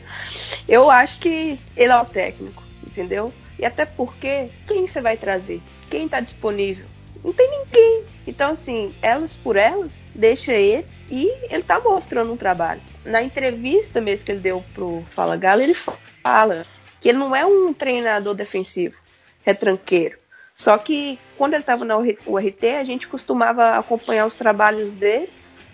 eu 0.68 0.90
acho 0.90 1.18
que 1.20 1.58
ele 1.74 1.90
é 1.90 2.00
o 2.00 2.04
técnico, 2.04 2.62
entendeu? 2.86 3.32
E 3.58 3.64
até 3.64 3.86
porque, 3.86 4.50
quem 4.66 4.86
você 4.86 5.00
vai 5.00 5.16
trazer? 5.16 5.62
Quem 5.88 6.04
está 6.04 6.20
disponível? 6.20 6.84
Não 7.22 7.32
tem 7.32 7.50
ninguém. 7.50 8.04
Então, 8.26 8.52
assim, 8.52 8.94
elas 9.02 9.36
por 9.36 9.56
elas, 9.56 9.98
deixa 10.14 10.52
ele 10.52 10.86
e 11.10 11.30
ele 11.50 11.62
tá 11.62 11.78
mostrando 11.80 12.32
um 12.32 12.36
trabalho. 12.36 12.80
Na 13.04 13.22
entrevista 13.22 14.00
mesmo 14.00 14.24
que 14.24 14.32
ele 14.32 14.40
deu 14.40 14.64
pro 14.74 15.04
Fala 15.14 15.36
Galo, 15.36 15.62
ele 15.62 15.74
fala 15.74 16.66
que 17.00 17.08
ele 17.08 17.18
não 17.18 17.34
é 17.34 17.44
um 17.44 17.72
treinador 17.72 18.34
defensivo, 18.34 18.96
retranqueiro. 19.42 20.18
Só 20.56 20.76
que 20.76 21.18
quando 21.38 21.54
ele 21.54 21.62
estava 21.62 21.84
na 21.84 21.96
URT, 21.96 22.66
a 22.78 22.84
gente 22.84 23.08
costumava 23.08 23.78
acompanhar 23.78 24.26
os 24.26 24.34
trabalhos 24.34 24.90
dele 24.90 25.30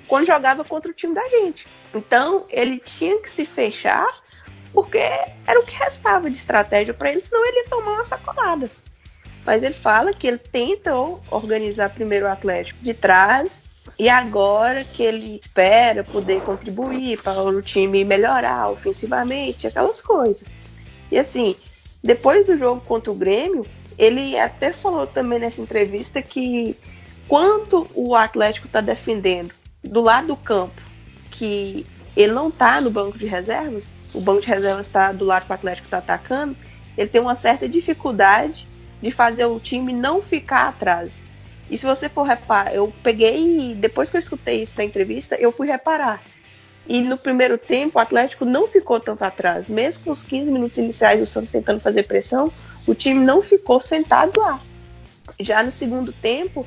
quando 0.06 0.26
jogava 0.26 0.64
contra 0.64 0.90
o 0.90 0.94
time 0.94 1.14
da 1.14 1.24
gente. 1.28 1.66
Então, 1.92 2.46
ele 2.48 2.78
tinha 2.78 3.20
que 3.20 3.28
se 3.28 3.44
fechar 3.44 4.06
porque 4.72 4.98
era 5.46 5.58
o 5.58 5.64
que 5.64 5.74
restava 5.74 6.28
de 6.28 6.36
estratégia 6.36 6.92
para 6.92 7.10
ele, 7.10 7.20
senão 7.20 7.44
ele 7.46 7.60
ia 7.60 7.68
tomar 7.68 7.92
uma 7.92 8.04
sacolada. 8.04 8.70
Mas 9.46 9.62
ele 9.62 9.74
fala 9.74 10.12
que 10.12 10.26
ele 10.26 10.38
tenta 10.38 10.92
organizar 11.30 11.90
primeiro 11.90 12.26
o 12.26 12.28
Atlético 12.28 12.82
de 12.82 12.92
trás 12.92 13.62
e 13.96 14.08
agora 14.08 14.84
que 14.84 15.04
ele 15.04 15.38
espera 15.40 16.02
poder 16.02 16.42
contribuir 16.42 17.22
para 17.22 17.40
o 17.40 17.62
time 17.62 18.04
melhorar 18.04 18.68
ofensivamente, 18.68 19.68
aquelas 19.68 20.02
coisas. 20.02 20.48
E 21.12 21.16
assim, 21.16 21.54
depois 22.02 22.46
do 22.46 22.58
jogo 22.58 22.80
contra 22.80 23.12
o 23.12 23.14
Grêmio, 23.14 23.64
ele 23.96 24.36
até 24.36 24.72
falou 24.72 25.06
também 25.06 25.38
nessa 25.38 25.60
entrevista 25.60 26.20
que 26.20 26.76
quanto 27.28 27.86
o 27.94 28.16
Atlético 28.16 28.66
está 28.66 28.80
defendendo 28.80 29.52
do 29.82 30.00
lado 30.00 30.26
do 30.26 30.36
campo, 30.36 30.82
que 31.30 31.86
ele 32.16 32.32
não 32.32 32.48
está 32.48 32.80
no 32.80 32.90
banco 32.90 33.16
de 33.16 33.26
reservas, 33.26 33.92
o 34.12 34.20
banco 34.20 34.40
de 34.40 34.48
reservas 34.48 34.86
está 34.86 35.12
do 35.12 35.24
lado 35.24 35.46
que 35.46 35.52
o 35.52 35.54
Atlético 35.54 35.86
está 35.86 35.98
atacando, 35.98 36.56
ele 36.98 37.08
tem 37.08 37.20
uma 37.20 37.36
certa 37.36 37.68
dificuldade 37.68 38.66
de 39.00 39.10
fazer 39.10 39.46
o 39.46 39.60
time 39.60 39.92
não 39.92 40.22
ficar 40.22 40.68
atrás. 40.68 41.24
E 41.70 41.76
se 41.76 41.84
você 41.84 42.08
for 42.08 42.22
reparar, 42.22 42.74
eu 42.74 42.92
peguei, 43.02 43.74
depois 43.74 44.08
que 44.08 44.16
eu 44.16 44.20
escutei 44.20 44.62
isso 44.62 44.74
na 44.76 44.84
entrevista, 44.84 45.34
eu 45.36 45.50
fui 45.50 45.66
reparar. 45.66 46.22
E 46.88 47.00
no 47.02 47.18
primeiro 47.18 47.58
tempo, 47.58 47.98
o 47.98 48.00
Atlético 48.00 48.44
não 48.44 48.66
ficou 48.66 49.00
tanto 49.00 49.24
atrás. 49.24 49.68
Mesmo 49.68 50.04
com 50.04 50.10
os 50.12 50.22
15 50.22 50.50
minutos 50.50 50.78
iniciais 50.78 51.18
do 51.18 51.26
Santos 51.26 51.50
tentando 51.50 51.80
fazer 51.80 52.04
pressão, 52.04 52.52
o 52.86 52.94
time 52.94 53.24
não 53.24 53.42
ficou 53.42 53.80
sentado 53.80 54.40
lá. 54.40 54.60
Já 55.40 55.62
no 55.62 55.72
segundo 55.72 56.12
tempo, 56.12 56.64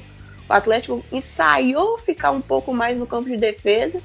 o 0.49 0.53
Atlético 0.53 1.03
ensaiou 1.11 1.97
ficar 1.97 2.31
um 2.31 2.41
pouco 2.41 2.73
mais 2.73 2.97
no 2.97 3.07
campo 3.07 3.29
de 3.29 3.37
defesa. 3.37 3.99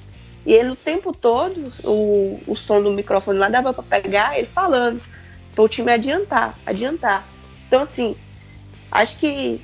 E 0.47 0.53
ele 0.53 0.71
o 0.71 0.77
tempo 0.77 1.11
todo, 1.13 1.73
o, 1.83 2.41
o 2.47 2.55
som 2.55 2.81
do 2.81 2.93
microfone 2.93 3.39
lá 3.39 3.49
dava 3.49 3.73
para 3.73 3.83
pegar 3.83 4.39
ele 4.39 4.47
falando 4.47 5.03
para 5.55 5.65
o 5.65 5.69
time 5.69 5.91
adiantar, 5.91 6.57
adiantar. 6.67 7.27
Então, 7.75 7.83
assim, 7.83 8.17
acho 8.89 9.19
que 9.19 9.61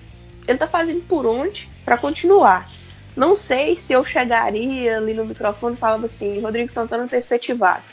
ele 0.49 0.59
tá 0.59 0.67
fazendo 0.67 1.00
por 1.07 1.25
onde 1.25 1.71
para 1.85 1.97
continuar. 1.97 2.69
Não 3.17 3.37
sei 3.37 3.76
se 3.76 3.93
eu 3.93 4.05
chegaria 4.05 4.97
ali 4.97 5.14
no 5.14 5.25
microfone 5.25 5.76
falava 5.76 6.07
assim, 6.07 6.40
Rodrigo 6.40 6.73
Santana 6.73 7.07
tá 7.07 7.17
efetivado. 7.17 7.85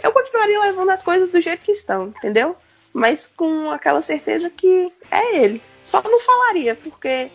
Eu 0.00 0.12
continuaria 0.12 0.60
levando 0.60 0.90
as 0.90 1.02
coisas 1.02 1.32
do 1.32 1.40
jeito 1.40 1.64
que 1.64 1.72
estão, 1.72 2.06
entendeu? 2.16 2.54
Mas 2.92 3.26
com 3.26 3.72
aquela 3.72 4.00
certeza 4.00 4.48
que 4.48 4.92
é 5.10 5.38
ele. 5.38 5.60
Só 5.82 6.00
não 6.04 6.20
falaria, 6.20 6.76
porque 6.76 7.28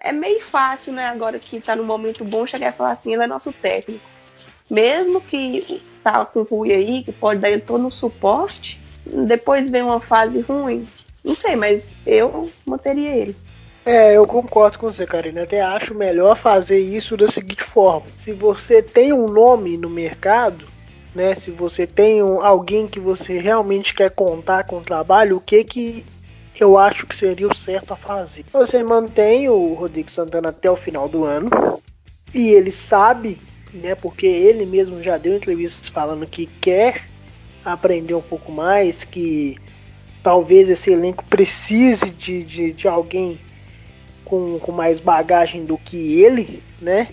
é 0.00 0.10
meio 0.10 0.40
fácil, 0.40 0.94
né, 0.94 1.06
agora 1.06 1.38
que 1.38 1.60
tá 1.60 1.76
no 1.76 1.84
momento 1.84 2.24
bom, 2.24 2.44
chegar 2.44 2.72
e 2.72 2.76
falar 2.76 2.90
assim, 2.90 3.14
ele 3.14 3.22
é 3.22 3.28
nosso 3.28 3.52
técnico. 3.52 4.04
Mesmo 4.68 5.20
que 5.20 5.80
tá 6.02 6.24
com 6.24 6.40
o 6.40 6.42
Rui 6.42 6.72
aí, 6.72 7.04
que 7.04 7.12
pode 7.12 7.38
dar 7.38 7.50
ele 7.50 7.60
todo 7.60 7.86
o 7.86 7.92
suporte, 7.92 8.80
depois 9.06 9.70
vem 9.70 9.82
uma 9.82 10.00
fase 10.00 10.40
ruim, 10.40 10.84
não 11.26 11.34
sei, 11.34 11.56
mas 11.56 11.90
eu 12.06 12.48
manteria 12.64 13.10
ele. 13.16 13.36
É, 13.84 14.16
eu 14.16 14.26
concordo 14.26 14.78
com 14.78 14.86
você, 14.86 15.04
Karina. 15.04 15.42
Até 15.42 15.60
acho 15.60 15.94
melhor 15.94 16.36
fazer 16.36 16.78
isso 16.78 17.16
da 17.16 17.28
seguinte 17.28 17.64
forma: 17.64 18.06
se 18.22 18.32
você 18.32 18.80
tem 18.80 19.12
um 19.12 19.26
nome 19.26 19.76
no 19.76 19.90
mercado, 19.90 20.64
né? 21.14 21.34
Se 21.34 21.50
você 21.50 21.86
tem 21.86 22.22
um, 22.22 22.40
alguém 22.40 22.86
que 22.86 23.00
você 23.00 23.38
realmente 23.38 23.92
quer 23.92 24.10
contar 24.10 24.64
com 24.64 24.78
o 24.78 24.82
trabalho, 24.82 25.36
o 25.36 25.40
que 25.40 25.64
que 25.64 26.04
eu 26.58 26.78
acho 26.78 27.06
que 27.06 27.14
seria 27.14 27.48
o 27.48 27.54
certo 27.54 27.92
a 27.92 27.96
fazer? 27.96 28.44
Você 28.52 28.82
mantém 28.82 29.48
o 29.48 29.74
Rodrigo 29.74 30.10
Santana 30.10 30.50
até 30.50 30.70
o 30.70 30.76
final 30.76 31.08
do 31.08 31.24
ano 31.24 31.50
e 32.32 32.48
ele 32.50 32.70
sabe, 32.70 33.38
né? 33.72 33.94
Porque 33.94 34.26
ele 34.26 34.64
mesmo 34.64 35.02
já 35.02 35.18
deu 35.18 35.36
entrevistas 35.36 35.88
falando 35.88 36.26
que 36.26 36.46
quer 36.60 37.04
aprender 37.64 38.14
um 38.14 38.22
pouco 38.22 38.52
mais, 38.52 39.04
que 39.04 39.58
talvez 40.26 40.68
esse 40.68 40.90
elenco 40.90 41.22
precise 41.26 42.10
de, 42.10 42.42
de, 42.42 42.72
de 42.72 42.88
alguém 42.88 43.38
com, 44.24 44.58
com 44.58 44.72
mais 44.72 44.98
bagagem 44.98 45.64
do 45.64 45.78
que 45.78 46.20
ele, 46.20 46.60
né? 46.82 47.06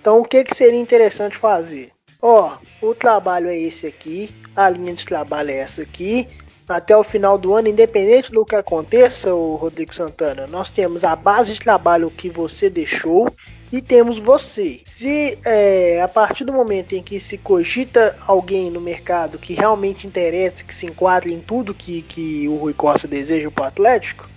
Então 0.00 0.20
o 0.20 0.24
que, 0.24 0.42
que 0.42 0.56
seria 0.56 0.80
interessante 0.80 1.36
fazer? 1.36 1.92
Ó, 2.20 2.56
o 2.82 2.92
trabalho 2.92 3.48
é 3.48 3.56
esse 3.56 3.86
aqui, 3.86 4.34
a 4.56 4.68
linha 4.68 4.94
de 4.94 5.06
trabalho 5.06 5.52
é 5.52 5.58
essa 5.58 5.82
aqui. 5.82 6.26
Até 6.68 6.96
o 6.96 7.04
final 7.04 7.38
do 7.38 7.54
ano, 7.54 7.68
independente 7.68 8.32
do 8.32 8.44
que 8.44 8.56
aconteça, 8.56 9.32
o 9.32 9.54
Rodrigo 9.54 9.94
Santana, 9.94 10.48
nós 10.48 10.68
temos 10.68 11.04
a 11.04 11.14
base 11.14 11.52
de 11.52 11.60
trabalho 11.60 12.10
que 12.10 12.28
você 12.28 12.68
deixou 12.68 13.28
e 13.72 13.82
temos 13.82 14.18
você. 14.18 14.80
Se 14.84 15.38
é, 15.44 16.00
a 16.00 16.08
partir 16.08 16.44
do 16.44 16.52
momento 16.52 16.94
em 16.94 17.02
que 17.02 17.18
se 17.18 17.36
cogita 17.36 18.16
alguém 18.26 18.70
no 18.70 18.80
mercado 18.80 19.38
que 19.38 19.54
realmente 19.54 20.06
interessa, 20.06 20.64
que 20.64 20.74
se 20.74 20.86
enquadre 20.86 21.32
em 21.32 21.40
tudo 21.40 21.74
que, 21.74 22.02
que 22.02 22.48
o 22.48 22.56
Rui 22.56 22.72
Costa 22.72 23.08
deseja 23.08 23.50
para 23.50 23.64
o 23.64 23.66
Atlético, 23.66 24.28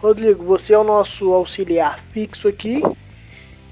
Rodrigo, 0.00 0.44
você 0.44 0.74
é 0.74 0.78
o 0.78 0.84
nosso 0.84 1.32
auxiliar 1.32 2.00
fixo 2.12 2.46
aqui. 2.46 2.82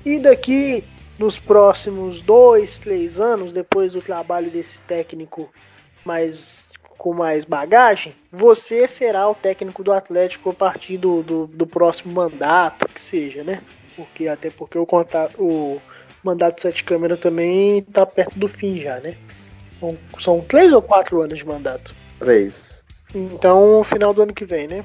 E 0.05 0.19
daqui 0.19 0.83
nos 1.19 1.39
próximos 1.39 2.21
dois, 2.23 2.79
três 2.79 3.21
anos, 3.21 3.53
depois 3.53 3.93
do 3.93 4.03
trabalho 4.03 4.51
desse 4.51 4.79
técnico 4.83 5.49
mais 6.05 6.66
com 6.97 7.13
mais 7.13 7.45
bagagem, 7.45 8.13
você 8.33 8.89
será 8.89 9.29
o 9.29 9.35
técnico 9.35 9.83
do 9.83 9.93
Atlético 9.93 10.51
a 10.51 10.55
partir 10.55 10.99
do, 10.99 11.23
do, 11.23 11.47
do 11.47 11.67
próximo 11.67 12.13
mandato, 12.13 12.87
que 12.89 13.01
seja, 13.01 13.45
né? 13.45 13.63
Porque 13.95 14.29
até 14.29 14.51
porque 14.51 14.79
o, 14.79 14.87
contato, 14.87 15.41
o 15.41 15.81
mandato 16.23 16.57
de 16.57 16.63
sete 16.63 16.85
câmeras 16.85 17.21
também 17.21 17.79
está 17.79 18.05
perto 18.05 18.39
do 18.39 18.49
fim 18.49 18.81
já, 18.81 18.99
né? 19.01 19.17
São, 19.79 19.99
são 20.21 20.41
três 20.41 20.73
ou 20.73 20.83
quatro 20.83 21.21
anos 21.21 21.39
de 21.39 21.47
mandato? 21.47 21.95
Três. 22.19 22.85
Então, 23.15 23.85
final 23.85 24.13
do 24.13 24.23
ano 24.23 24.35
que 24.35 24.45
vem, 24.45 24.67
né? 24.67 24.85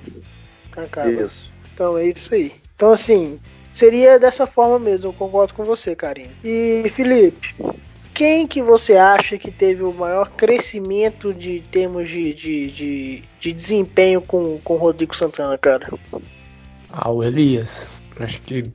Acaba. 0.75 1.09
Isso. 1.09 1.51
Então 1.73 1.97
é 1.97 2.05
isso 2.07 2.33
aí. 2.33 2.53
Então 2.75 2.91
assim, 2.91 3.39
seria 3.73 4.19
dessa 4.19 4.45
forma 4.45 4.79
mesmo, 4.79 5.09
eu 5.09 5.13
concordo 5.13 5.53
com 5.53 5.63
você, 5.63 5.95
Karine. 5.95 6.31
E 6.43 6.89
Felipe, 6.95 7.55
quem 8.21 8.45
que 8.45 8.61
você 8.61 8.97
acha 8.97 9.35
que 9.35 9.49
teve 9.49 9.81
o 9.81 9.91
maior 9.91 10.29
crescimento 10.29 11.33
de 11.33 11.63
termos 11.71 12.07
de, 12.07 12.35
de, 12.35 12.67
de, 12.67 13.23
de 13.39 13.51
desempenho 13.51 14.21
com, 14.21 14.59
com 14.59 14.75
o 14.75 14.77
Rodrigo 14.77 15.17
Santana, 15.17 15.57
cara? 15.57 15.91
Ah, 16.91 17.09
o 17.09 17.23
Elias. 17.23 17.87
Acho 18.19 18.39
que 18.41 18.69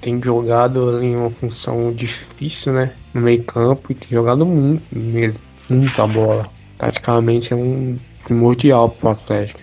tem 0.00 0.22
jogado 0.22 1.02
em 1.02 1.16
uma 1.16 1.30
função 1.30 1.92
difícil, 1.92 2.72
né? 2.72 2.92
No 3.12 3.22
meio 3.22 3.42
campo 3.42 3.90
e 3.90 3.96
tem 3.96 4.10
jogado 4.10 4.46
muito 4.46 4.84
mesmo. 4.96 5.40
Muita 5.68 6.06
bola. 6.06 6.48
Praticamente 6.78 7.52
é 7.52 7.56
um 7.56 7.96
primordial 8.22 8.90
pro 8.90 9.08
Atlético. 9.08 9.60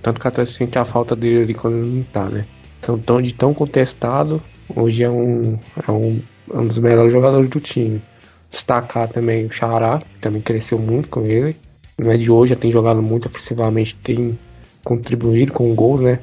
Tanto 0.00 0.18
que 0.18 0.24
o 0.26 0.28
Atlético 0.28 0.56
sente 0.56 0.78
a 0.78 0.86
falta 0.86 1.14
dele 1.14 1.42
ali 1.42 1.52
quando 1.52 1.76
ele 1.76 1.96
não 1.96 2.02
tá, 2.04 2.30
né? 2.30 2.46
Então, 2.80 2.98
tão, 2.98 3.20
de 3.20 3.34
tão 3.34 3.52
contestado, 3.52 4.40
hoje 4.74 5.02
é 5.02 5.10
um, 5.10 5.58
é 5.86 5.92
um, 5.92 6.22
é 6.50 6.58
um 6.58 6.66
dos 6.66 6.78
melhores 6.78 7.12
jogadores 7.12 7.50
do 7.50 7.60
time. 7.60 8.00
Destacar 8.50 9.08
também 9.08 9.46
o 9.46 9.52
Xará, 9.52 9.98
que 9.98 10.18
também 10.20 10.42
cresceu 10.42 10.78
muito 10.78 11.08
com 11.08 11.24
ele. 11.24 11.56
Não 11.98 12.10
é 12.10 12.16
de 12.16 12.30
hoje, 12.30 12.50
já 12.50 12.56
tem 12.56 12.70
jogado 12.70 13.02
muito 13.02 13.26
ofensivamente, 13.26 13.96
tem 14.02 14.38
contribuído 14.82 15.52
com 15.52 15.74
gols, 15.74 16.00
né? 16.00 16.18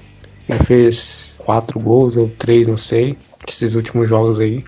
Já 0.48 0.60
fez 0.60 1.34
quatro 1.38 1.80
gols 1.80 2.18
ou 2.18 2.30
três, 2.30 2.68
não 2.68 2.78
sei, 2.78 3.18
esses 3.48 3.76
últimos 3.76 4.10
jogos 4.10 4.40
aí. 4.40 4.64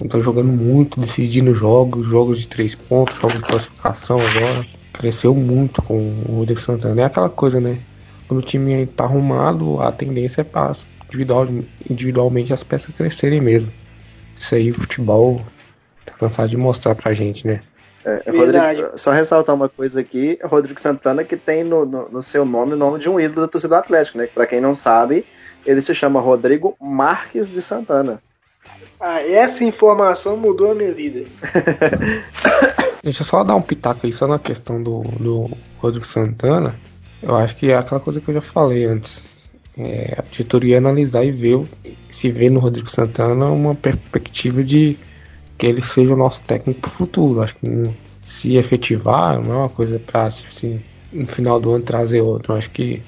Então 0.00 0.20
jogando 0.20 0.52
muito, 0.52 1.00
decidindo 1.00 1.54
jogos, 1.54 2.06
jogos 2.06 2.40
de 2.40 2.48
três 2.48 2.74
pontos, 2.74 3.16
jogos 3.16 3.38
de 3.38 3.44
classificação 3.44 4.20
agora 4.20 4.66
cresceu 4.92 5.34
muito 5.34 5.82
com 5.82 5.98
o 5.98 6.38
Rodrigo 6.38 6.60
Santana. 6.60 7.02
É 7.02 7.04
aquela 7.04 7.28
coisa, 7.28 7.60
né? 7.60 7.78
Quando 8.26 8.40
o 8.40 8.42
time 8.42 8.86
tá 8.86 9.04
arrumado, 9.04 9.80
a 9.80 9.92
tendência 9.92 10.40
é 10.40 10.44
para 10.44 10.72
individual, 11.06 11.46
individualmente 11.88 12.52
as 12.52 12.62
peças 12.62 12.94
crescerem 12.94 13.40
mesmo. 13.40 13.70
Isso 14.36 14.54
aí 14.54 14.72
futebol 14.72 15.36
tá 15.38 15.44
cansado 16.18 16.48
de 16.48 16.56
mostrar 16.56 16.94
pra 16.94 17.12
gente, 17.12 17.46
né? 17.46 17.60
É, 18.04 18.22
é 18.26 18.30
Rodrigo, 18.30 18.96
só 18.96 19.10
ressaltar 19.10 19.54
uma 19.54 19.68
coisa 19.68 20.00
aqui, 20.00 20.38
Rodrigo 20.44 20.80
Santana 20.80 21.24
que 21.24 21.36
tem 21.36 21.64
no, 21.64 21.84
no, 21.84 22.08
no, 22.08 22.22
seu 22.22 22.44
nome 22.44 22.74
o 22.74 22.76
nome 22.76 23.00
de 23.00 23.08
um 23.08 23.18
ídolo 23.18 23.42
da 23.42 23.48
torcida 23.48 23.74
do 23.74 23.80
Atlético, 23.80 24.18
né? 24.18 24.28
Pra 24.32 24.46
quem 24.46 24.60
não 24.60 24.76
sabe, 24.76 25.24
ele 25.66 25.82
se 25.82 25.92
chama 25.94 26.20
Rodrigo 26.20 26.76
Marques 26.80 27.50
de 27.50 27.60
Santana. 27.60 28.22
Ah, 29.00 29.20
essa 29.20 29.64
informação 29.64 30.36
mudou 30.36 30.70
a 30.70 30.74
minha 30.74 30.92
vida. 30.92 31.28
Deixa 33.02 33.22
eu 33.22 33.26
só 33.26 33.44
dar 33.44 33.56
um 33.56 33.62
pitaco 33.62 34.06
aí 34.06 34.12
só 34.12 34.26
na 34.26 34.38
questão 34.38 34.82
do, 34.82 35.02
do 35.02 35.50
Rodrigo 35.78 36.06
Santana. 36.06 36.76
Eu 37.22 37.36
acho 37.36 37.56
que 37.56 37.70
é 37.70 37.76
aquela 37.76 38.00
coisa 38.00 38.20
que 38.20 38.28
eu 38.28 38.34
já 38.34 38.40
falei 38.40 38.84
antes. 38.84 39.26
É, 39.78 40.14
a 40.18 40.22
diretoria 40.30 40.78
analisar 40.78 41.24
e 41.24 41.30
ver 41.30 41.62
se 42.10 42.30
vê 42.30 42.48
no 42.48 42.60
Rodrigo 42.60 42.88
Santana 42.88 43.46
uma 43.46 43.74
perspectiva 43.74 44.64
de 44.64 44.96
que 45.58 45.66
ele 45.66 45.82
seja 45.84 46.12
o 46.12 46.16
nosso 46.16 46.40
técnico 46.42 46.80
pro 46.80 46.90
futuro. 46.90 47.42
Acho 47.42 47.56
que 47.56 47.90
se 48.22 48.56
efetivar 48.56 49.40
não 49.40 49.52
é 49.52 49.56
uma 49.58 49.68
coisa 49.68 49.98
pra 49.98 50.24
assim, 50.24 50.80
no 51.12 51.26
final 51.26 51.60
do 51.60 51.72
ano 51.72 51.84
trazer 51.84 52.20
outro. 52.20 52.54
acho 52.54 52.70
que 52.70 53.02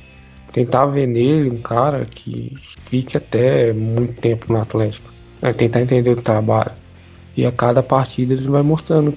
tentar 0.53 0.87
ver 0.87 1.07
nele 1.07 1.51
um 1.51 1.61
cara 1.61 2.05
que 2.05 2.55
fique 2.89 3.17
até 3.17 3.73
muito 3.73 4.21
tempo 4.21 4.53
no 4.53 4.61
Atlético. 4.61 5.09
É 5.43 5.53
tentar 5.53 5.83
entender 5.83 6.11
o 6.11 6.23
trabalho. 6.23 6.73
E 7.37 7.47
a 7.47 7.53
cada 7.53 7.83
partida 7.83 8.35
ele 8.35 8.49
vai 8.49 8.63
mostrando 8.63 9.15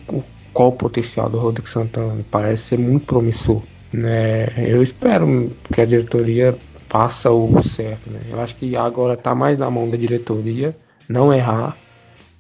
qual 0.53 0.69
o 0.69 0.73
potencial 0.73 1.29
do 1.29 1.39
Rodrigo 1.39 1.69
Santana. 1.69 2.23
Parece 2.29 2.63
ser 2.63 2.79
muito 2.79 3.05
promissor. 3.05 3.63
Né? 3.91 4.47
Eu 4.57 4.83
espero 4.83 5.51
que 5.73 5.81
a 5.81 5.85
diretoria 5.85 6.55
faça 6.87 7.31
o 7.31 7.63
certo. 7.63 8.09
Né? 8.09 8.19
Eu 8.29 8.39
acho 8.39 8.55
que 8.55 8.75
agora 8.75 9.15
está 9.15 9.33
mais 9.33 9.57
na 9.57 9.71
mão 9.71 9.89
da 9.89 9.97
diretoria 9.97 10.75
não 11.09 11.33
errar 11.33 11.75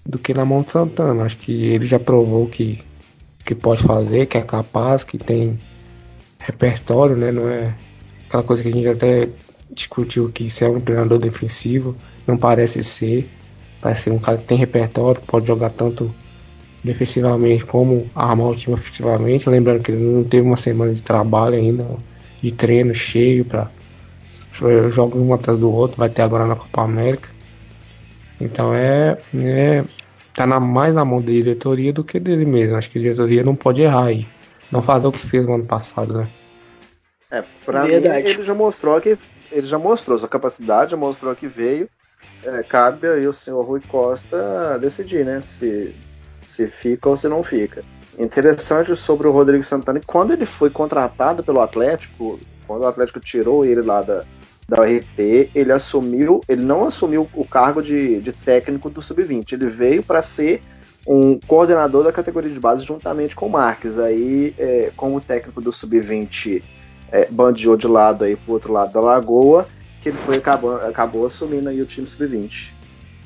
do 0.05 0.17
que 0.17 0.33
de 0.33 0.71
Santana. 0.71 1.23
Acho 1.23 1.37
que 1.37 1.65
ele 1.65 1.85
já 1.85 1.99
provou 1.99 2.47
que, 2.47 2.79
que 3.45 3.55
pode 3.55 3.83
fazer, 3.83 4.25
que 4.25 4.37
é 4.37 4.41
capaz, 4.41 5.03
que 5.03 5.17
tem 5.17 5.59
repertório, 6.39 7.15
né? 7.15 7.31
Não 7.31 7.49
é 7.49 7.73
aquela 8.27 8.43
coisa 8.43 8.61
que 8.61 8.69
a 8.69 8.71
gente 8.71 8.87
até 8.87 9.29
discutiu 9.71 10.29
que 10.29 10.49
se 10.49 10.63
é 10.63 10.69
um 10.69 10.79
treinador 10.81 11.19
defensivo, 11.19 11.95
não 12.27 12.37
parece 12.37 12.83
ser. 12.83 13.29
Parece 13.81 14.03
ser 14.03 14.11
um 14.11 14.19
cara 14.19 14.37
que 14.37 14.45
tem 14.45 14.57
repertório, 14.57 15.21
pode 15.25 15.47
jogar 15.47 15.71
tanto 15.71 16.13
defensivamente 16.83 17.65
como 17.65 18.09
armar 18.15 18.47
o 18.47 18.55
time 18.55 18.75
ofensivamente. 18.75 19.49
Lembrando 19.49 19.83
que 19.83 19.91
ele 19.91 20.03
não 20.03 20.23
teve 20.23 20.45
uma 20.45 20.57
semana 20.57 20.93
de 20.93 21.01
trabalho 21.01 21.55
ainda, 21.55 21.85
de 22.41 22.51
treino 22.51 22.93
cheio 22.93 23.43
para 23.43 23.69
jogos 24.91 25.19
um 25.19 25.33
atrás 25.33 25.59
do 25.59 25.71
outro, 25.71 25.97
vai 25.97 26.09
ter 26.09 26.21
agora 26.21 26.45
na 26.45 26.55
Copa 26.55 26.83
América. 26.83 27.29
Então 28.43 28.73
é, 28.73 29.17
é 29.35 29.83
tá 30.35 30.47
na, 30.47 30.59
mais 30.59 30.93
na 30.93 31.05
mão 31.05 31.21
da 31.21 31.31
diretoria 31.31 31.93
do 31.93 32.03
que 32.03 32.19
dele 32.19 32.45
mesmo. 32.45 32.75
Acho 32.75 32.89
que 32.89 32.97
a 32.97 33.01
diretoria 33.01 33.43
não 33.43 33.55
pode 33.55 33.81
errar 33.81 34.05
aí. 34.05 34.27
Não 34.71 34.81
fazer 34.81 35.07
o 35.07 35.11
que 35.11 35.25
fez 35.25 35.45
no 35.45 35.55
ano 35.55 35.65
passado, 35.65 36.13
né? 36.13 36.27
É, 37.29 37.43
pra 37.65 37.83
Verdade. 37.83 38.23
mim 38.23 38.29
ele 38.29 38.43
já 38.43 38.53
mostrou 38.53 38.99
que 38.99 39.17
ele 39.51 39.67
já 39.67 39.77
mostrou 39.77 40.17
sua 40.17 40.27
capacidade, 40.27 40.91
já 40.91 40.97
mostrou 40.97 41.35
que 41.35 41.47
veio. 41.47 41.89
É, 42.43 42.63
cabe 42.63 43.07
aí 43.07 43.27
o 43.27 43.33
senhor 43.33 43.61
Rui 43.63 43.81
Costa 43.87 44.77
decidir, 44.79 45.25
né? 45.25 45.41
Se 45.41 45.93
se 46.51 46.67
fica 46.67 47.09
ou 47.09 47.17
se 47.17 47.27
não 47.27 47.41
fica. 47.41 47.83
Interessante 48.19 48.95
sobre 48.95 49.27
o 49.27 49.31
Rodrigo 49.31 49.63
Santana, 49.63 50.01
quando 50.05 50.33
ele 50.33 50.45
foi 50.45 50.69
contratado 50.69 51.43
pelo 51.43 51.61
Atlético, 51.61 52.39
Quando 52.67 52.83
o 52.83 52.87
Atlético 52.87 53.19
tirou 53.19 53.65
ele 53.65 53.81
lá 53.81 54.01
da, 54.01 54.23
da 54.71 54.79
URT, 54.83 55.49
ele 55.53 55.71
assumiu, 55.73 56.39
ele 56.47 56.63
não 56.63 56.85
assumiu 56.85 57.27
o 57.33 57.45
cargo 57.45 57.81
de, 57.83 58.21
de 58.21 58.31
técnico 58.31 58.89
do 58.89 59.01
Sub-20, 59.01 59.51
ele 59.51 59.65
veio 59.65 60.01
para 60.01 60.21
ser 60.21 60.61
um 61.05 61.37
coordenador 61.45 62.05
da 62.05 62.11
categoria 62.13 62.49
de 62.49 62.59
base 62.59 62.83
juntamente 62.83 63.35
com 63.35 63.47
o 63.47 63.49
Marques. 63.49 63.99
Aí, 63.99 64.55
é, 64.57 64.89
como 64.95 65.19
técnico 65.19 65.59
do 65.59 65.73
Sub-20 65.73 66.63
é, 67.11 67.27
bandeou 67.29 67.75
de 67.75 67.85
lado 67.85 68.23
aí 68.23 68.37
pro 68.37 68.53
outro 68.53 68.71
lado 68.71 68.93
da 68.93 69.01
lagoa, 69.01 69.67
que 70.01 70.07
ele 70.07 70.17
foi 70.19 70.37
acabou, 70.37 70.77
acabou 70.77 71.25
assumindo 71.25 71.67
aí 71.67 71.81
o 71.81 71.85
time 71.85 72.07
Sub-20. 72.07 72.71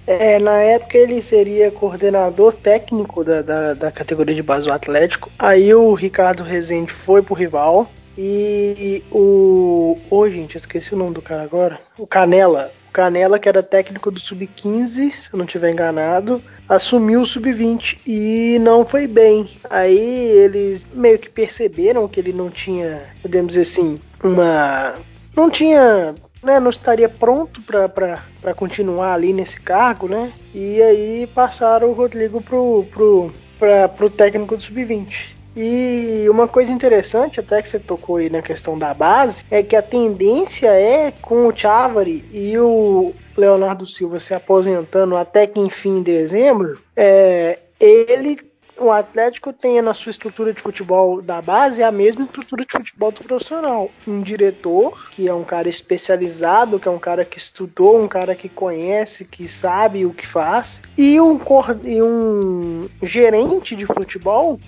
É, 0.07 0.39
na 0.39 0.57
época 0.57 0.97
ele 0.97 1.21
seria 1.21 1.69
coordenador 1.69 2.53
técnico 2.53 3.23
da, 3.23 3.43
da, 3.43 3.73
da, 3.75 3.91
categoria 3.91 4.33
de 4.33 4.41
base 4.41 4.65
do 4.65 4.73
Atlético. 4.73 5.31
Aí 5.37 5.71
o 5.75 5.93
Ricardo 5.93 6.43
Rezende 6.43 6.91
foi 6.91 7.21
pro 7.21 7.35
rival. 7.35 7.87
E 8.17 9.03
o. 9.11 9.97
Ô, 10.09 10.17
oh, 10.17 10.29
gente, 10.29 10.55
eu 10.55 10.59
esqueci 10.59 10.93
o 10.93 10.97
nome 10.97 11.13
do 11.13 11.21
cara 11.21 11.43
agora. 11.43 11.79
O 11.97 12.07
Canela. 12.07 12.71
O 12.89 12.91
Canela, 12.91 13.37
que 13.37 13.49
era 13.49 13.61
técnico 13.61 14.09
do 14.09 14.19
Sub-15, 14.19 15.11
se 15.11 15.33
eu 15.33 15.37
não 15.37 15.45
estiver 15.45 15.71
enganado, 15.71 16.41
assumiu 16.67 17.21
o 17.21 17.25
Sub-20 17.25 17.97
e 18.07 18.57
não 18.59 18.85
foi 18.85 19.05
bem. 19.07 19.49
Aí 19.69 19.99
eles 19.99 20.85
meio 20.93 21.19
que 21.19 21.29
perceberam 21.29 22.07
que 22.07 22.19
ele 22.19 22.31
não 22.31 22.49
tinha, 22.49 23.03
podemos 23.21 23.53
dizer 23.53 23.61
assim, 23.61 23.99
uma. 24.23 24.93
Não 25.35 25.49
tinha 25.49 26.15
né, 26.45 26.59
não 26.59 26.69
estaria 26.69 27.09
pronto 27.09 27.61
para 27.61 28.53
continuar 28.55 29.13
ali 29.13 29.33
nesse 29.33 29.59
cargo, 29.59 30.07
né? 30.07 30.31
E 30.53 30.81
aí 30.81 31.27
passaram 31.33 31.89
o 31.89 31.93
Rodrigo 31.93 32.41
pro, 32.41 32.85
pro, 32.91 33.33
pra, 33.57 33.89
pro 33.89 34.09
técnico 34.09 34.55
do 34.55 34.63
sub-20. 34.63 35.34
E 35.55 36.27
uma 36.29 36.47
coisa 36.47 36.71
interessante, 36.71 37.39
até 37.39 37.61
que 37.61 37.69
você 37.69 37.79
tocou 37.79 38.17
aí 38.17 38.29
na 38.29 38.41
questão 38.41 38.77
da 38.77 38.93
base, 38.93 39.45
é 39.49 39.63
que 39.63 39.75
a 39.75 39.81
tendência 39.81 40.67
é 40.67 41.11
com 41.21 41.47
o 41.47 41.55
Chavari 41.55 42.25
e 42.33 42.57
o 42.57 43.13
Leonardo 43.37 43.87
Silva 43.87 44.19
se 44.19 44.33
aposentando 44.33 45.15
até 45.15 45.47
que 45.47 45.59
enfim 45.59 45.97
em 45.97 46.03
dezembro, 46.03 46.79
é, 46.95 47.59
ele 47.79 48.39
o 48.77 48.91
Atlético 48.91 49.53
tenha 49.53 49.81
na 49.81 49.93
sua 49.93 50.09
estrutura 50.09 50.53
de 50.53 50.61
futebol 50.61 51.21
da 51.21 51.41
base 51.41 51.81
a 51.81 51.91
mesma 51.91 52.23
estrutura 52.23 52.65
de 52.65 52.71
futebol 52.71 53.11
do 53.11 53.23
profissional. 53.23 53.89
Um 54.05 54.19
diretor, 54.19 55.09
que 55.11 55.27
é 55.27 55.33
um 55.33 55.43
cara 55.43 55.69
especializado, 55.69 56.79
que 56.79 56.87
é 56.87 56.91
um 56.91 56.99
cara 56.99 57.23
que 57.23 57.37
estudou, 57.37 58.01
um 58.01 58.07
cara 58.07 58.35
que 58.35 58.49
conhece, 58.49 59.23
que 59.23 59.47
sabe 59.47 60.05
o 60.05 60.13
que 60.13 60.27
faz, 60.27 60.81
e 60.97 61.19
um, 61.21 61.39
e 61.83 62.01
um 62.01 62.89
gerente 63.01 63.75
de 63.75 63.85
futebol 63.85 64.59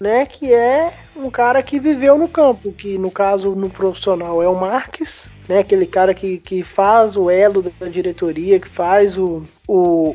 né, 0.00 0.24
que 0.26 0.52
é 0.52 0.92
um 1.16 1.30
cara 1.30 1.62
que 1.62 1.80
viveu 1.80 2.16
no 2.16 2.28
campo, 2.28 2.72
que 2.72 2.96
no 2.98 3.10
caso 3.10 3.54
no 3.54 3.68
profissional 3.68 4.42
é 4.42 4.48
o 4.48 4.54
Marques, 4.54 5.28
né, 5.48 5.58
aquele 5.58 5.86
cara 5.86 6.14
que, 6.14 6.38
que 6.38 6.62
faz 6.62 7.16
o 7.16 7.30
elo 7.30 7.62
da 7.62 7.88
diretoria, 7.88 8.60
que 8.60 8.68
faz 8.68 9.18
o, 9.18 9.42
o, 9.66 10.14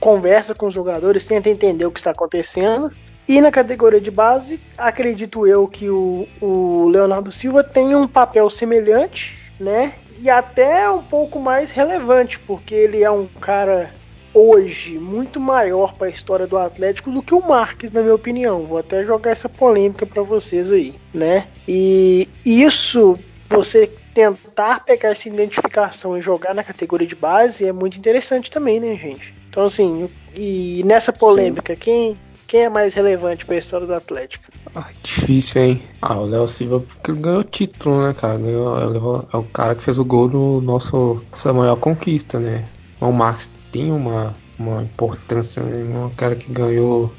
conversa 0.00 0.54
com 0.54 0.66
os 0.66 0.74
jogadores, 0.74 1.26
tenta 1.26 1.50
entender 1.50 1.84
o 1.84 1.90
que 1.90 2.00
está 2.00 2.12
acontecendo. 2.12 2.90
E 3.26 3.42
na 3.42 3.50
categoria 3.50 4.00
de 4.00 4.10
base, 4.10 4.58
acredito 4.76 5.46
eu 5.46 5.68
que 5.68 5.90
o, 5.90 6.26
o 6.40 6.88
Leonardo 6.88 7.30
Silva 7.30 7.62
tem 7.62 7.94
um 7.94 8.08
papel 8.08 8.48
semelhante, 8.48 9.36
né? 9.60 9.92
E 10.18 10.30
até 10.30 10.88
um 10.88 11.02
pouco 11.02 11.38
mais 11.38 11.70
relevante, 11.70 12.38
porque 12.38 12.74
ele 12.74 13.02
é 13.02 13.10
um 13.10 13.26
cara 13.26 13.90
hoje 14.32 14.98
muito 14.98 15.40
maior 15.40 15.94
para 15.94 16.08
a 16.08 16.10
história 16.10 16.46
do 16.46 16.56
Atlético 16.56 17.10
do 17.10 17.22
que 17.22 17.34
o 17.34 17.40
Marques, 17.40 17.92
na 17.92 18.02
minha 18.02 18.14
opinião. 18.14 18.64
Vou 18.64 18.78
até 18.78 19.04
jogar 19.04 19.30
essa 19.30 19.48
polêmica 19.48 20.06
para 20.06 20.22
vocês 20.22 20.72
aí, 20.72 20.94
né? 21.12 21.46
E 21.66 22.28
isso, 22.44 23.18
você 23.48 23.90
tentar 24.14 24.84
pegar 24.84 25.10
essa 25.10 25.28
identificação 25.28 26.18
e 26.18 26.22
jogar 26.22 26.54
na 26.54 26.64
categoria 26.64 27.06
de 27.06 27.14
base 27.14 27.66
é 27.66 27.72
muito 27.72 27.98
interessante 27.98 28.50
também, 28.50 28.80
né, 28.80 28.94
gente? 28.96 29.32
Então, 29.48 29.64
assim, 29.64 30.08
e 30.34 30.82
nessa 30.84 31.12
polêmica, 31.12 31.74
quem, 31.74 32.16
quem 32.46 32.62
é 32.62 32.68
mais 32.68 32.94
relevante 32.94 33.46
para 33.46 33.54
a 33.54 33.58
história 33.58 33.86
do 33.86 33.94
Atlético? 33.94 34.44
Ah, 34.74 34.88
difícil, 35.02 35.62
hein? 35.62 35.82
Ah, 36.02 36.18
o 36.18 36.26
Léo 36.26 36.48
Silva 36.48 36.80
porque 36.80 37.12
ganhou 37.12 37.40
o 37.40 37.44
título, 37.44 38.06
né, 38.06 38.14
cara? 38.14 38.38
Ganhou, 38.38 39.26
é 39.32 39.36
o 39.36 39.42
cara 39.44 39.74
que 39.74 39.84
fez 39.84 39.98
o 39.98 40.04
gol 40.04 40.28
do 40.28 40.60
nosso 40.60 41.22
nossa 41.30 41.52
maior 41.52 41.76
conquista, 41.76 42.38
né? 42.38 42.64
O 43.00 43.12
Max 43.12 43.48
tem 43.72 43.92
uma, 43.92 44.34
uma 44.58 44.82
importância, 44.82 45.62
né? 45.62 45.98
Um 45.98 46.10
cara 46.10 46.34
que 46.34 46.52
ganhou 46.52 47.12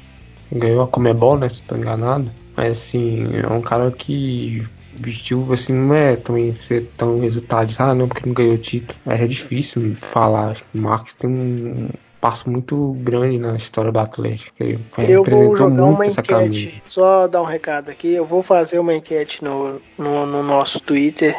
ganhou 0.52 0.82
a 0.82 0.88
Comebol, 0.88 1.38
né? 1.38 1.48
Se 1.48 1.60
estou 1.60 1.78
enganado. 1.78 2.30
Mas 2.56 2.78
assim, 2.78 3.26
é 3.36 3.52
um 3.52 3.62
cara 3.62 3.90
que 3.90 4.66
vestiu, 4.94 5.52
assim, 5.52 5.72
não 5.72 5.94
é 5.94 6.16
também 6.16 6.54
ser 6.54 6.86
tão 6.96 7.20
resultado. 7.20 7.72
Ah, 7.78 7.94
não, 7.94 8.08
porque 8.08 8.26
não 8.26 8.34
ganhou 8.34 8.54
o 8.54 8.58
título. 8.58 8.98
É, 9.06 9.22
é 9.22 9.26
difícil 9.26 9.94
falar. 9.96 10.56
O 10.74 10.78
Marques 10.78 11.14
tem 11.14 11.30
um 11.30 11.88
passo 12.20 12.50
muito 12.50 12.94
grande 13.00 13.38
na 13.38 13.56
história 13.56 13.90
do 13.90 13.98
Atlético. 13.98 14.54
eu 14.98 15.24
vou 15.24 15.56
jogar 15.56 15.84
uma 15.84 16.06
enquete, 16.06 16.82
só 16.84 17.26
dar 17.26 17.40
um 17.40 17.46
recado 17.46 17.90
aqui, 17.90 18.12
eu 18.12 18.26
vou 18.26 18.42
fazer 18.42 18.78
uma 18.78 18.94
enquete 18.94 19.42
no, 19.42 19.80
no, 19.96 20.26
no 20.26 20.42
nosso 20.42 20.78
Twitter 20.80 21.34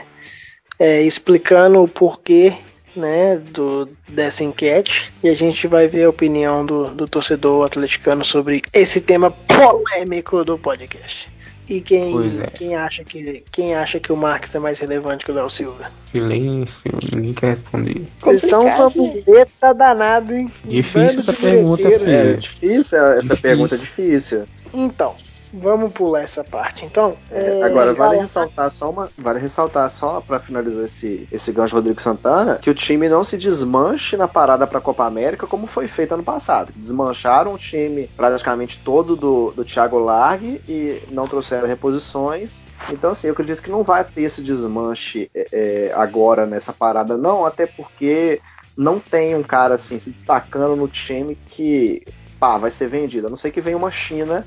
é, 0.80 1.04
explicando 1.04 1.84
o 1.84 1.88
porquê 1.88 2.58
né, 2.96 3.38
do, 3.52 3.88
dessa 4.08 4.44
enquete 4.44 5.12
e 5.24 5.30
a 5.30 5.34
gente 5.34 5.68
vai 5.68 5.88
ver 5.88 6.06
a 6.06 6.10
opinião 6.10 6.66
do, 6.66 6.90
do 6.90 7.08
torcedor 7.08 7.66
atleticano 7.66 8.24
sobre 8.24 8.62
esse 8.74 9.00
tema 9.00 9.32
polêmico 9.32 10.44
do 10.44 10.58
podcast. 10.58 11.30
E 11.70 11.80
quem, 11.80 12.14
é. 12.42 12.48
quem, 12.48 12.76
acha 12.76 13.02
que, 13.02 13.44
quem 13.50 13.74
acha 13.74 13.98
que 13.98 14.12
o 14.12 14.18
Marques 14.18 14.54
é 14.54 14.60
mais 14.60 14.78
relevante 14.78 15.24
que 15.24 15.32
o 15.32 15.34
Léo 15.34 15.50
Silva? 15.50 15.90
Silêncio, 16.12 16.92
ninguém 17.14 17.34
quer 17.34 17.52
responder. 17.52 18.02
Vocês 18.20 18.50
são 18.50 18.66
uma 18.66 18.90
buzeta 18.90 19.74
danado, 19.74 20.34
hein? 20.34 20.52
Difícil 20.66 21.20
essa 21.22 21.32
pergunta, 21.32 21.84
filho. 21.84 22.10
É 22.10 22.34
difícil, 22.34 22.98
essa 22.98 23.22
difícil. 23.22 23.38
pergunta 23.38 23.76
é 23.76 23.78
difícil. 23.78 24.44
Então, 24.74 25.16
Vamos 25.54 25.92
pular 25.92 26.22
essa 26.22 26.44
parte, 26.44 26.86
então. 26.86 27.18
É, 27.30 27.62
Agora, 27.62 27.94
vale 27.94 28.18
ressaltar 28.18 28.72
só 28.72 28.90
uma. 28.90 29.10
Vale 29.18 29.40
ressaltar 29.40 29.90
só 29.90 30.22
para 30.22 30.40
finalizar 30.40 30.86
esse, 30.86 31.28
esse 31.32 31.52
gancho 31.52 31.76
Rodrigo 31.76 32.02
Santana, 32.02 32.58
que 32.62 32.70
o 32.70 32.74
time 32.74 33.10
não 33.10 33.24
se 33.24 33.38
desmanche 33.38 34.16
na 34.16 34.28
parada 34.28 34.66
pra 34.66 34.80
Copa 34.80 35.06
América 35.06 35.46
como 35.46 35.68
foi 35.68 35.88
feito 35.88 36.14
ano 36.14 36.24
passado. 36.24 36.72
Desmancharam 36.76 37.54
o 37.54 37.58
time 37.58 38.10
praticamente 38.16 38.80
todo 38.80 39.16
do, 39.16 39.52
do 39.52 39.66
Thiago 39.66 40.00
Largue 40.00 40.62
e 40.68 41.02
não 41.12 41.28
trouxeram 41.28 41.68
reposições. 41.68 42.64
Então, 42.90 43.12
assim, 43.12 43.28
eu 43.28 43.34
acredito 43.34 43.62
que 43.62 43.70
não 43.70 43.84
vai 43.84 44.04
ter 44.04 44.24
esse 44.24 44.42
desmanche 44.42 45.30
é, 45.36 45.48
é 45.52 45.94
agora 45.96 46.46
nessa 46.46 46.72
parada, 46.72 47.18
não, 47.18 47.46
até 47.46 47.66
porque 47.66 48.40
não 48.78 49.00
tem 49.00 49.36
um 49.36 49.44
cara 49.44 49.76
assim 49.76 50.00
se 50.00 50.12
destacando 50.12 50.76
no 50.76 50.88
time 50.88 51.36
que 51.36 52.06
pá, 52.40 52.58
vai 52.58 52.72
ser 52.72 52.88
vendido. 52.88 53.28
A 53.28 53.30
não 53.30 53.38
ser 53.38 53.52
que 53.52 53.62
venha 53.62 53.78
uma 53.78 53.92
China 53.92 54.46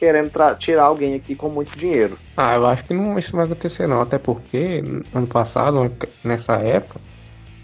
querendo 0.00 0.30
tirar 0.58 0.84
alguém 0.84 1.14
aqui 1.14 1.34
com 1.34 1.50
muito 1.50 1.78
dinheiro. 1.78 2.16
Ah, 2.34 2.54
eu 2.54 2.66
acho 2.66 2.84
que 2.84 2.94
não, 2.94 3.18
isso 3.18 3.36
vai 3.36 3.44
acontecer 3.44 3.86
não, 3.86 4.00
até 4.00 4.16
porque 4.16 4.82
ano 5.14 5.26
passado, 5.26 5.92
nessa 6.24 6.54
época, 6.54 6.98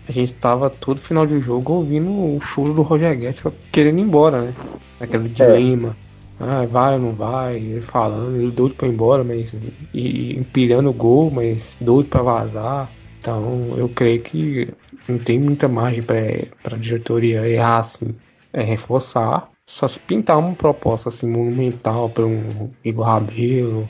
a 0.07 0.13
gente 0.13 0.35
tava 0.35 0.69
todo 0.69 1.01
final 1.01 1.27
de 1.27 1.41
jogo 1.41 1.73
ouvindo 1.73 2.11
o 2.11 2.39
choro 2.43 2.75
do 2.75 2.83
Roger 2.83 3.19
Guedes 3.19 3.43
querendo 3.73 4.01
ir 4.01 4.03
embora, 4.03 4.43
né? 4.43 4.55
Aquele 5.01 5.25
é. 5.25 5.29
dilema. 5.29 5.97
Ah, 6.39 6.67
vai 6.71 6.97
ou 6.97 7.01
não 7.01 7.13
vai, 7.13 7.57
ele 7.57 7.81
falando, 7.81 8.37
ele 8.37 8.51
doido 8.51 8.75
pra 8.75 8.87
ir 8.87 8.91
embora, 8.93 9.25
mas. 9.25 9.57
E, 9.95 10.39
empilhando 10.39 10.91
o 10.91 10.93
gol, 10.93 11.31
mas 11.31 11.75
doido 11.81 12.11
pra 12.11 12.21
vazar. 12.21 12.91
Então 13.19 13.73
eu 13.79 13.89
creio 13.89 14.21
que 14.21 14.69
não 15.09 15.17
tem 15.17 15.41
muita 15.41 15.67
margem 15.69 16.03
pra, 16.03 16.17
pra 16.63 16.77
diretoria 16.77 17.49
errar 17.49 17.79
assim. 17.79 18.15
É 18.53 18.63
reforçar 18.63 19.49
só 19.67 19.89
se 19.89 19.99
pintar 19.99 20.39
uma 20.39 20.55
proposta 20.55 21.09
assim 21.09 21.27
monumental 21.27 22.09
pelo 22.09 22.71
Igor 22.85 23.05
Rabelo 23.05 23.89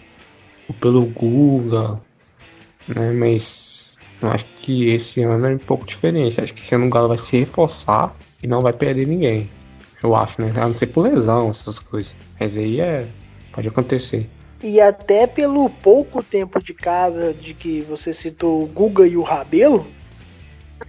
ou 0.68 0.74
pelo 0.74 1.04
Guga, 1.06 2.00
né? 2.88 3.12
Mas 3.12 3.94
eu 4.22 4.30
acho 4.30 4.44
que 4.62 4.88
esse 4.88 5.22
ano 5.22 5.46
é 5.46 5.54
um 5.54 5.58
pouco 5.58 5.86
diferente. 5.86 6.40
Acho 6.40 6.54
que 6.54 6.62
esse 6.62 6.74
ano 6.74 6.86
o 6.86 6.90
Galo 6.90 7.08
vai 7.08 7.18
se 7.18 7.38
reforçar 7.38 8.14
e 8.42 8.46
não 8.46 8.62
vai 8.62 8.72
perder 8.72 9.06
ninguém. 9.06 9.50
Eu 10.02 10.16
acho, 10.16 10.40
né? 10.40 10.52
A 10.56 10.66
não 10.66 10.76
ser 10.76 10.86
por 10.86 11.02
lesão, 11.02 11.50
essas 11.50 11.78
coisas. 11.78 12.12
Mas 12.40 12.56
aí 12.56 12.80
é. 12.80 13.06
Pode 13.52 13.68
acontecer. 13.68 14.28
E 14.62 14.80
até 14.80 15.26
pelo 15.26 15.68
pouco 15.68 16.22
tempo 16.22 16.58
de 16.58 16.74
casa 16.74 17.32
de 17.32 17.54
que 17.54 17.80
você 17.80 18.12
citou 18.12 18.62
o 18.62 18.66
Guga 18.66 19.06
e 19.06 19.16
o 19.16 19.22
Rabelo, 19.22 19.86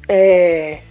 é, 0.08 0.82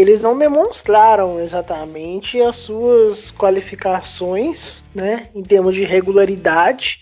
eles 0.00 0.22
não 0.22 0.38
demonstraram 0.38 1.40
exatamente 1.40 2.40
as 2.40 2.56
suas 2.56 3.30
qualificações, 3.30 4.82
né, 4.94 5.28
em 5.34 5.42
termos 5.42 5.74
de 5.74 5.84
regularidade 5.84 7.00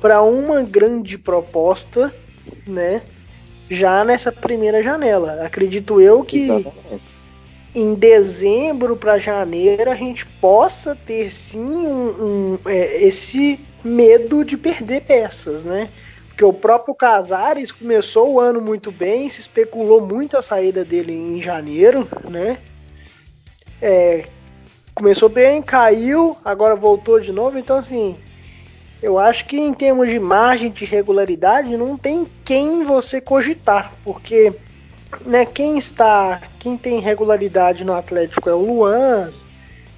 para 0.00 0.22
uma 0.22 0.62
grande 0.62 1.16
proposta, 1.16 2.12
né, 2.66 3.00
já 3.70 4.04
nessa 4.04 4.32
primeira 4.32 4.82
janela. 4.82 5.44
Acredito 5.44 6.00
eu 6.00 6.24
que 6.24 6.42
exatamente. 6.42 7.02
em 7.74 7.94
dezembro 7.94 8.96
para 8.96 9.18
janeiro 9.18 9.90
a 9.90 9.94
gente 9.94 10.26
possa 10.26 10.96
ter 10.96 11.30
sim 11.32 11.60
um, 11.60 12.08
um, 12.08 12.58
é, 12.66 13.04
esse 13.04 13.60
medo 13.84 14.44
de 14.44 14.56
perder 14.56 15.02
peças, 15.02 15.62
né? 15.62 15.88
Porque 16.42 16.56
o 16.56 16.60
próprio 16.60 16.92
Casares 16.92 17.70
começou 17.70 18.32
o 18.32 18.40
ano 18.40 18.60
muito 18.60 18.90
bem, 18.90 19.30
se 19.30 19.40
especulou 19.40 20.04
muito 20.04 20.36
a 20.36 20.42
saída 20.42 20.84
dele 20.84 21.12
em 21.12 21.40
janeiro, 21.40 22.08
né? 22.28 22.58
É, 23.80 24.24
começou 24.92 25.28
bem, 25.28 25.62
caiu, 25.62 26.36
agora 26.44 26.74
voltou 26.74 27.20
de 27.20 27.30
novo, 27.30 27.56
então 27.58 27.78
assim, 27.78 28.16
eu 29.00 29.20
acho 29.20 29.44
que 29.44 29.56
em 29.56 29.72
termos 29.72 30.08
de 30.08 30.18
margem 30.18 30.72
de 30.72 30.84
regularidade 30.84 31.76
não 31.76 31.96
tem 31.96 32.26
quem 32.44 32.82
você 32.82 33.20
cogitar, 33.20 33.92
porque 34.02 34.52
né, 35.20 35.46
quem 35.46 35.78
está, 35.78 36.42
quem 36.58 36.76
tem 36.76 36.98
regularidade 36.98 37.84
no 37.84 37.94
Atlético 37.94 38.50
é 38.50 38.54
o 38.54 38.66
Luan, 38.66 39.32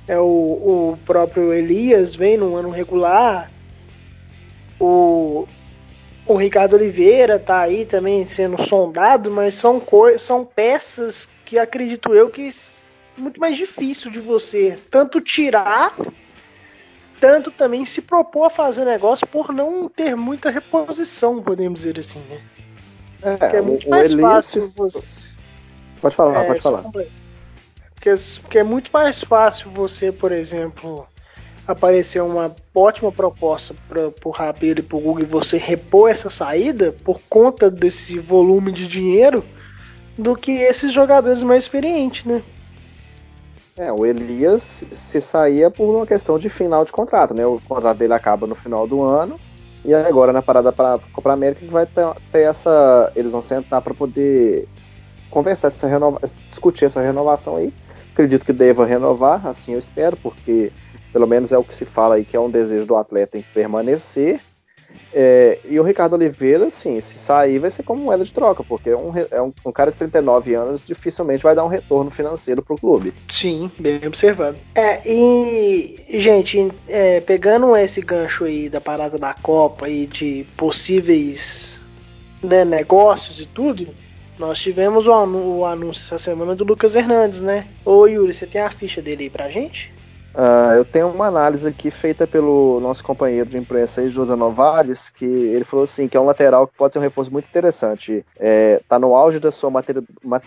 é 0.06 0.18
o, 0.18 0.24
o 0.26 0.98
próprio 1.06 1.54
Elias, 1.54 2.14
vem 2.14 2.36
no 2.36 2.54
ano 2.54 2.68
regular, 2.68 3.50
o, 4.78 5.46
o 6.26 6.36
Ricardo 6.36 6.76
Oliveira 6.76 7.38
tá 7.38 7.60
aí 7.60 7.84
também 7.84 8.26
sendo 8.26 8.62
sondado, 8.66 9.30
mas 9.30 9.54
são, 9.54 9.82
são 10.18 10.44
peças 10.44 11.28
que 11.44 11.58
acredito 11.58 12.14
eu 12.14 12.30
que 12.30 12.48
é 12.48 13.20
muito 13.20 13.38
mais 13.38 13.56
difícil 13.56 14.10
de 14.10 14.18
você 14.18 14.78
tanto 14.90 15.20
tirar 15.20 15.94
tanto 17.20 17.50
também 17.50 17.86
se 17.86 18.02
propor 18.02 18.46
a 18.46 18.50
fazer 18.50 18.84
negócio 18.84 19.26
por 19.26 19.52
não 19.52 19.88
ter 19.88 20.14
muita 20.16 20.50
reposição, 20.50 21.42
podemos 21.42 21.80
dizer 21.80 21.98
assim, 21.98 22.18
né? 22.28 22.40
É, 23.22 23.36
porque 23.36 23.56
é 23.56 23.62
muito 23.62 23.88
mais 23.88 24.10
Elias, 24.10 24.20
fácil 24.20 24.68
você. 24.76 25.06
Pode 26.00 26.14
falar, 26.14 26.42
é, 26.42 26.46
pode 26.46 26.60
falar. 26.60 26.82
Porque, 26.82 28.14
porque 28.42 28.58
é 28.58 28.62
muito 28.62 28.90
mais 28.92 29.20
fácil 29.22 29.70
você, 29.70 30.12
por 30.12 30.32
exemplo, 30.32 31.06
aparecer 31.66 32.22
uma 32.22 32.54
ótima 32.74 33.12
proposta 33.12 33.74
para 33.88 34.10
o 34.24 34.30
Rabelo 34.30 34.80
e 34.80 34.82
para 34.82 34.96
o 34.96 35.00
Google 35.00 35.26
você 35.26 35.56
repor 35.56 36.10
essa 36.10 36.28
saída 36.28 36.92
por 37.04 37.20
conta 37.28 37.70
desse 37.70 38.18
volume 38.18 38.72
de 38.72 38.88
dinheiro 38.88 39.44
do 40.18 40.34
que 40.34 40.52
esses 40.52 40.92
jogadores 40.92 41.42
mais 41.42 41.64
experientes, 41.64 42.24
né? 42.24 42.42
É, 43.76 43.92
o 43.92 44.06
Elias 44.06 44.84
se 45.10 45.20
saía 45.20 45.68
por 45.68 45.92
uma 45.92 46.06
questão 46.06 46.38
de 46.38 46.48
final 46.48 46.84
de 46.84 46.92
contrato, 46.92 47.34
né? 47.34 47.44
O 47.44 47.60
contrato 47.66 47.98
dele 47.98 48.14
acaba 48.14 48.46
no 48.46 48.54
final 48.54 48.86
do 48.86 49.02
ano. 49.02 49.38
E 49.84 49.92
agora 49.92 50.32
na 50.32 50.40
parada 50.40 50.72
para 50.72 51.00
Copa 51.12 51.32
América 51.32 51.66
vai 51.66 51.84
ter, 51.84 52.06
ter, 52.30 52.42
essa. 52.42 53.12
Eles 53.16 53.32
vão 53.32 53.42
sentar 53.42 53.82
para 53.82 53.92
poder 53.92 54.68
conversar 55.28 55.68
essa 55.68 55.86
renova, 55.88 56.20
discutir 56.50 56.84
essa 56.84 57.02
renovação 57.02 57.56
aí. 57.56 57.72
Acredito 58.12 58.46
que 58.46 58.52
deva 58.52 58.86
renovar, 58.86 59.44
assim 59.44 59.72
eu 59.72 59.80
espero, 59.80 60.16
porque 60.16 60.70
pelo 61.14 61.28
menos 61.28 61.52
é 61.52 61.56
o 61.56 61.62
que 61.62 61.72
se 61.72 61.84
fala 61.84 62.16
aí 62.16 62.24
que 62.24 62.36
é 62.36 62.40
um 62.40 62.50
desejo 62.50 62.84
do 62.84 62.96
atleta 62.96 63.38
em 63.38 63.44
permanecer. 63.54 64.40
É, 65.12 65.60
e 65.64 65.78
o 65.78 65.84
Ricardo 65.84 66.14
Oliveira, 66.14 66.68
sim, 66.70 67.00
se 67.00 67.16
sair 67.16 67.58
vai 67.58 67.70
ser 67.70 67.84
como 67.84 68.02
moeda 68.02 68.24
de 68.24 68.32
troca, 68.32 68.64
porque 68.64 68.90
é 68.90 68.96
um, 68.96 69.12
é 69.30 69.40
um, 69.40 69.52
um 69.64 69.70
cara 69.70 69.92
de 69.92 69.98
39 69.98 70.54
anos 70.54 70.80
dificilmente 70.84 71.42
vai 71.42 71.54
dar 71.54 71.64
um 71.64 71.68
retorno 71.68 72.10
financeiro 72.10 72.62
pro 72.62 72.76
clube. 72.76 73.14
Sim, 73.30 73.70
bem 73.78 74.00
observado. 74.04 74.56
É, 74.74 75.00
e, 75.08 75.96
gente, 76.20 76.72
é, 76.88 77.20
pegando 77.20 77.76
esse 77.76 78.00
gancho 78.00 78.44
aí 78.44 78.68
da 78.68 78.80
parada 78.80 79.16
da 79.16 79.34
Copa 79.34 79.88
e 79.88 80.08
de 80.08 80.44
possíveis 80.56 81.80
né, 82.42 82.64
negócios 82.64 83.38
e 83.38 83.46
tudo, 83.46 83.86
nós 84.36 84.58
tivemos 84.58 85.06
o, 85.06 85.12
o 85.12 85.64
anúncio 85.64 86.04
essa 86.06 86.18
semana 86.18 86.56
do 86.56 86.64
Lucas 86.64 86.96
Hernandes, 86.96 87.40
né? 87.40 87.68
Ô 87.84 88.06
Yuri, 88.06 88.34
você 88.34 88.46
tem 88.46 88.60
a 88.60 88.70
ficha 88.70 89.00
dele 89.00 89.24
aí 89.24 89.30
pra 89.30 89.48
gente? 89.48 89.93
Uh, 90.34 90.74
eu 90.74 90.84
tenho 90.84 91.08
uma 91.08 91.26
análise 91.26 91.66
aqui 91.66 91.92
feita 91.92 92.26
pelo 92.26 92.80
nosso 92.80 93.04
companheiro 93.04 93.48
de 93.48 93.56
imprensa 93.56 94.00
aí, 94.00 94.08
José 94.08 94.34
Novales, 94.34 95.08
que 95.08 95.24
ele 95.24 95.62
falou 95.62 95.84
assim, 95.84 96.08
que 96.08 96.16
é 96.16 96.20
um 96.20 96.24
lateral 96.24 96.66
que 96.66 96.76
pode 96.76 96.92
ser 96.92 96.98
um 96.98 97.02
reforço 97.02 97.30
muito 97.30 97.46
interessante. 97.46 98.26
É, 98.36 98.80
tá 98.88 98.98
no 98.98 99.14
auge 99.14 99.38
da 99.38 99.52
sua 99.52 99.70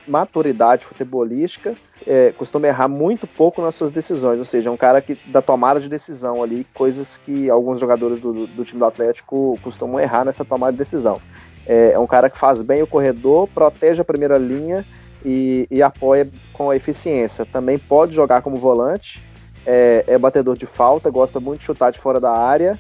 maturidade 0.06 0.86
futebolística, 0.86 1.74
é, 2.06 2.34
costuma 2.38 2.68
errar 2.68 2.90
muito 2.90 3.26
pouco 3.26 3.62
nas 3.62 3.76
suas 3.76 3.90
decisões, 3.90 4.40
ou 4.40 4.46
seja, 4.46 4.68
é 4.68 4.72
um 4.72 4.78
cara 4.78 5.02
que 5.02 5.18
da 5.28 5.42
tomada 5.42 5.80
de 5.80 5.88
decisão 5.88 6.44
ali, 6.44 6.68
coisas 6.74 7.18
que 7.24 7.50
alguns 7.50 7.80
jogadores 7.80 8.20
do, 8.20 8.46
do 8.46 8.66
time 8.66 8.80
do 8.80 8.86
Atlético 8.86 9.58
costumam 9.64 10.02
errar 10.02 10.26
nessa 10.26 10.44
tomada 10.44 10.74
de 10.74 10.80
decisão. 10.80 11.22
É, 11.66 11.92
é 11.92 12.00
um 12.00 12.08
cara 12.08 12.30
que 12.30 12.38
faz 12.38 12.62
bem 12.62 12.82
o 12.82 12.88
corredor, 12.88 13.48
protege 13.48 14.02
a 14.02 14.06
primeira 14.06 14.38
linha 14.38 14.86
e, 15.24 15.68
e 15.70 15.82
apoia 15.82 16.30
com 16.54 16.74
eficiência. 16.74 17.46
Também 17.46 17.78
pode 17.78 18.14
jogar 18.14 18.42
como 18.42 18.58
volante, 18.58 19.22
é, 19.68 20.06
é, 20.08 20.18
batedor 20.18 20.58
de 20.58 20.66
falta, 20.66 21.10
gosta 21.10 21.42
muito 21.42 21.60
de 21.60 21.66
chutar 21.66 21.92
de 21.92 22.00
fora 22.00 22.22
da 22.22 22.32
área 22.32 22.80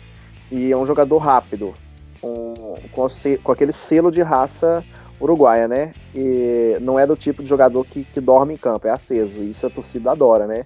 e 0.50 0.71
é 0.71 0.78
um 0.78 0.88
jogador 0.88 1.17
rápido, 1.17 1.73
com, 2.21 2.78
com, 2.93 3.08
com 3.43 3.52
aquele 3.52 3.73
selo 3.73 4.10
de 4.10 4.21
raça 4.21 4.82
uruguaia, 5.19 5.67
né? 5.67 5.91
E 6.15 6.78
não 6.80 6.97
é 6.97 7.06
do 7.06 7.17
tipo 7.17 7.43
de 7.43 7.50
jogador 7.50 7.86
que, 7.86 8.06
que 8.06 8.21
dorme 8.21 8.54
em 8.54 8.58
campo, 8.58 8.88
é 8.88 8.91
aceso. 8.91 9.43
Isso 9.43 9.67
a 9.67 9.69
torcida 9.69 10.12
adora, 10.12 10.47
né? 10.47 10.65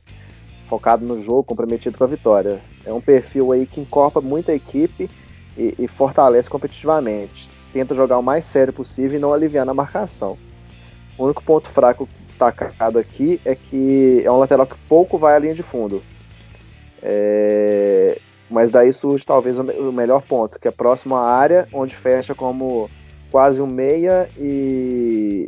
Focado 0.69 1.03
no 1.03 1.23
jogo, 1.23 1.43
comprometido 1.43 1.97
com 1.97 2.03
a 2.03 2.07
vitória. 2.07 2.59
É 2.85 2.93
um 2.93 3.01
perfil 3.01 3.51
aí 3.51 3.65
que 3.65 3.81
encorpa 3.81 4.21
muita 4.21 4.53
equipe 4.53 5.09
e, 5.57 5.73
e 5.79 5.87
fortalece 5.87 6.49
competitivamente. 6.49 7.49
Tenta 7.73 7.95
jogar 7.95 8.19
o 8.19 8.23
mais 8.23 8.45
sério 8.45 8.71
possível 8.71 9.17
e 9.17 9.21
não 9.21 9.33
aliviar 9.33 9.65
na 9.65 9.73
marcação. 9.73 10.37
O 11.17 11.25
único 11.25 11.43
ponto 11.43 11.67
fraco 11.69 12.07
destacado 12.27 12.99
aqui 12.99 13.41
é 13.43 13.55
que 13.55 14.21
é 14.23 14.31
um 14.31 14.37
lateral 14.37 14.67
que 14.67 14.77
pouco 14.87 15.17
vai 15.17 15.35
à 15.35 15.39
linha 15.39 15.55
de 15.55 15.63
fundo. 15.63 16.03
É, 17.01 18.17
mas 18.49 18.71
daí 18.71 18.91
surge 18.91 19.25
talvez 19.25 19.57
o 19.57 19.91
melhor 19.91 20.21
ponto, 20.21 20.59
que 20.59 20.67
é 20.67 20.71
próximo 20.71 21.15
à 21.15 21.23
área, 21.23 21.67
onde 21.73 21.95
fecha 21.95 22.35
como 22.35 22.89
quase 23.31 23.61
um 23.61 23.67
meia 23.67 24.27
e 24.37 25.47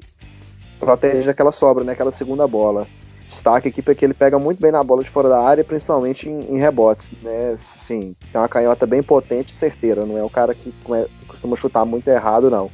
protege 0.79 1.29
aquela 1.29 1.51
sobra, 1.51 1.83
né, 1.83 1.91
aquela 1.91 2.11
segunda 2.11 2.47
bola. 2.47 2.87
Destaque 3.27 3.67
aqui 3.67 3.81
porque 3.81 4.05
ele 4.05 4.13
pega 4.13 4.39
muito 4.39 4.61
bem 4.61 4.71
na 4.71 4.83
bola 4.83 5.03
de 5.03 5.09
fora 5.09 5.27
da 5.27 5.41
área, 5.41 5.63
principalmente 5.63 6.29
em, 6.29 6.55
em 6.55 6.59
rebotes, 6.59 7.11
né? 7.21 7.57
Sim, 7.57 8.15
tem 8.31 8.39
uma 8.39 8.47
canhota 8.47 8.85
bem 8.85 9.01
potente 9.01 9.51
e 9.51 9.55
certeira, 9.55 10.05
não 10.05 10.17
é 10.17 10.23
o 10.23 10.29
cara 10.29 10.53
que, 10.53 10.71
que 10.71 11.27
costuma 11.27 11.55
chutar 11.55 11.83
muito 11.83 12.07
errado, 12.07 12.49
não. 12.49 12.69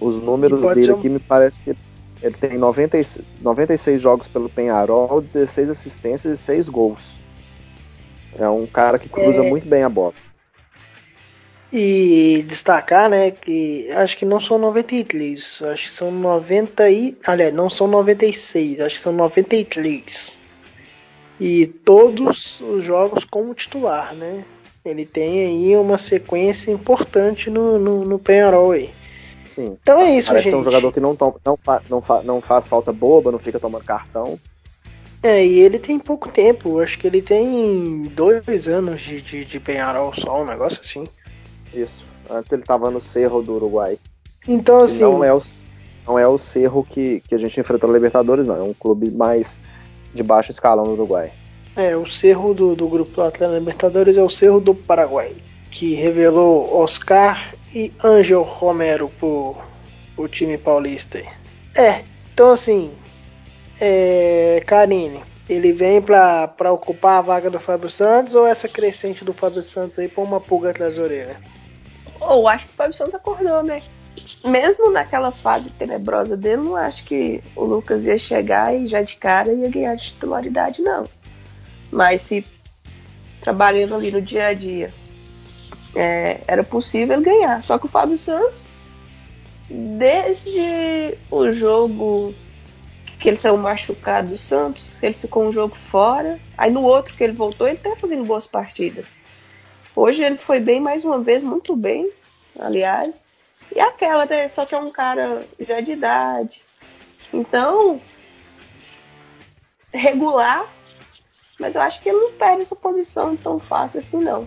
Os 0.00 0.16
números 0.22 0.60
dele 0.60 0.92
aqui 0.92 1.08
me 1.08 1.18
parece 1.18 1.58
que 1.58 1.74
ele 2.22 2.36
tem 2.36 2.58
90, 2.58 2.98
96 3.40 4.00
jogos 4.00 4.28
pelo 4.28 4.48
Penharol, 4.48 5.20
16 5.20 5.70
assistências 5.70 6.38
e 6.38 6.42
6 6.42 6.68
gols. 6.68 7.17
É 8.38 8.48
um 8.48 8.66
cara 8.66 8.98
que 8.98 9.08
cruza 9.08 9.44
é... 9.44 9.48
muito 9.48 9.68
bem 9.68 9.82
a 9.82 9.88
bola. 9.88 10.14
E 11.70 12.46
destacar, 12.48 13.10
né, 13.10 13.30
que 13.30 13.90
acho 13.90 14.16
que 14.16 14.24
não 14.24 14.40
são 14.40 14.58
93, 14.58 15.62
acho 15.70 15.84
que 15.84 15.92
são 15.92 16.10
90 16.10 16.90
e. 16.90 17.18
Aliás, 17.26 17.52
não 17.52 17.68
são 17.68 17.86
96, 17.86 18.80
acho 18.80 18.96
que 18.96 19.02
são 19.02 19.12
93. 19.12 20.38
E 21.38 21.66
todos 21.66 22.60
os 22.60 22.82
jogos 22.82 23.24
como 23.24 23.54
titular, 23.54 24.14
né? 24.14 24.44
Ele 24.84 25.04
tem 25.04 25.44
aí 25.44 25.76
uma 25.76 25.98
sequência 25.98 26.70
importante 26.70 27.50
no, 27.50 27.78
no, 27.78 28.04
no 28.04 28.18
Penharol 28.18 28.72
aí. 28.72 28.90
Sim. 29.44 29.76
Então 29.82 30.00
é 30.00 30.16
isso, 30.16 30.28
Parece 30.28 30.44
gente. 30.44 30.52
Parece 30.52 30.56
um 30.56 30.62
jogador 30.62 30.92
que 30.92 31.00
não, 31.00 31.16
não, 31.20 31.58
não, 31.90 32.02
não 32.24 32.40
faz 32.40 32.66
falta 32.66 32.92
boba, 32.92 33.30
não 33.30 33.38
fica 33.38 33.60
tomando 33.60 33.84
cartão. 33.84 34.38
É, 35.22 35.44
e 35.44 35.58
ele 35.58 35.78
tem 35.78 35.98
pouco 35.98 36.28
tempo, 36.28 36.80
acho 36.80 36.98
que 36.98 37.06
ele 37.06 37.20
tem 37.20 38.04
dois 38.14 38.68
anos 38.68 39.00
de, 39.00 39.20
de, 39.20 39.44
de 39.44 39.60
Penharol 39.60 40.14
só, 40.14 40.42
um 40.42 40.46
negócio 40.46 40.80
assim. 40.82 41.08
Isso, 41.74 42.04
antes 42.30 42.52
ele 42.52 42.62
tava 42.62 42.90
no 42.90 43.00
Cerro 43.00 43.42
do 43.42 43.54
Uruguai. 43.54 43.98
Então, 44.46 44.82
assim. 44.82 45.00
não 45.00 45.24
é 45.24 45.34
o, 45.34 45.42
não 46.06 46.18
é 46.18 46.26
o 46.26 46.38
Cerro 46.38 46.86
que, 46.88 47.20
que 47.28 47.34
a 47.34 47.38
gente 47.38 47.58
enfrentou 47.58 47.88
na 47.88 47.94
Libertadores, 47.94 48.46
não, 48.46 48.56
é 48.56 48.62
um 48.62 48.72
clube 48.72 49.10
mais 49.10 49.58
de 50.14 50.22
baixo 50.22 50.52
escalão 50.52 50.84
no 50.84 50.92
Uruguai. 50.92 51.32
É, 51.74 51.96
o 51.96 52.08
Cerro 52.08 52.54
do, 52.54 52.76
do 52.76 52.88
grupo 52.88 53.12
do 53.12 53.22
Atlético 53.22 53.58
Libertadores 53.58 54.16
é 54.16 54.22
o 54.22 54.30
Cerro 54.30 54.60
do 54.60 54.74
Paraguai, 54.74 55.34
que 55.70 55.94
revelou 55.94 56.76
Oscar 56.76 57.52
e 57.74 57.92
Angel 58.02 58.42
Romero 58.42 59.08
pro, 59.18 59.56
pro 60.14 60.28
time 60.28 60.56
paulista. 60.56 61.22
É, 61.74 62.02
então 62.32 62.52
assim, 62.52 62.90
é, 63.80 64.62
Karine, 64.66 65.20
ele 65.48 65.72
vem 65.72 66.00
para 66.02 66.72
ocupar 66.72 67.18
a 67.18 67.22
vaga 67.22 67.50
do 67.50 67.60
Fábio 67.60 67.90
Santos 67.90 68.34
ou 68.34 68.46
essa 68.46 68.68
crescente 68.68 69.24
do 69.24 69.32
Fábio 69.32 69.62
Santos 69.62 69.98
aí 69.98 70.08
põe 70.08 70.24
uma 70.24 70.40
pulga 70.40 70.70
atrás 70.70 70.96
da 70.96 71.02
orelha? 71.02 71.40
Ou 72.20 72.42
oh, 72.42 72.48
acho 72.48 72.66
que 72.66 72.72
o 72.72 72.76
Fábio 72.76 72.96
Santos 72.96 73.14
acordou, 73.14 73.62
né? 73.62 73.82
Mesmo 74.44 74.90
naquela 74.90 75.30
fase 75.30 75.70
tenebrosa 75.70 76.36
dele, 76.36 76.62
não 76.62 76.76
acho 76.76 77.04
que 77.04 77.42
o 77.54 77.64
Lucas 77.64 78.04
ia 78.04 78.18
chegar 78.18 78.74
e 78.74 78.88
já 78.88 79.00
de 79.00 79.16
cara 79.16 79.52
ia 79.52 79.70
ganhar 79.70 79.94
de 79.94 80.04
titularidade, 80.04 80.82
não. 80.82 81.04
Mas 81.90 82.22
se 82.22 82.44
trabalhando 83.40 83.94
ali 83.94 84.10
no 84.10 84.20
dia 84.20 84.48
a 84.48 84.54
dia 84.54 84.92
é, 85.94 86.40
era 86.46 86.64
possível 86.64 87.20
ganhar. 87.20 87.62
Só 87.62 87.78
que 87.78 87.86
o 87.86 87.88
Fábio 87.88 88.18
Santos, 88.18 88.66
desde 89.70 91.16
o 91.30 91.52
jogo 91.52 92.34
que 93.18 93.28
ele 93.28 93.36
saiu 93.36 93.56
machucado 93.56 94.28
do 94.28 94.38
Santos, 94.38 95.02
ele 95.02 95.14
ficou 95.14 95.44
um 95.44 95.52
jogo 95.52 95.74
fora. 95.74 96.38
Aí 96.56 96.70
no 96.70 96.82
outro 96.82 97.14
que 97.14 97.24
ele 97.24 97.32
voltou, 97.32 97.66
ele 97.66 97.78
tá 97.78 97.96
fazendo 97.96 98.24
boas 98.24 98.46
partidas. 98.46 99.14
Hoje 99.94 100.22
ele 100.22 100.38
foi 100.38 100.60
bem 100.60 100.80
mais 100.80 101.04
uma 101.04 101.18
vez, 101.18 101.42
muito 101.42 101.74
bem, 101.74 102.10
aliás. 102.58 103.24
E 103.74 103.80
aquela, 103.80 104.24
né? 104.24 104.48
Só 104.48 104.64
que 104.64 104.74
é 104.74 104.78
um 104.78 104.90
cara 104.90 105.44
já 105.58 105.80
de 105.80 105.92
idade. 105.92 106.62
Então, 107.32 108.00
regular, 109.92 110.66
mas 111.58 111.74
eu 111.74 111.82
acho 111.82 112.00
que 112.00 112.08
ele 112.08 112.18
não 112.18 112.32
perde 112.34 112.62
essa 112.62 112.76
posição 112.76 113.36
tão 113.36 113.58
fácil 113.58 114.00
assim, 114.00 114.18
não. 114.18 114.46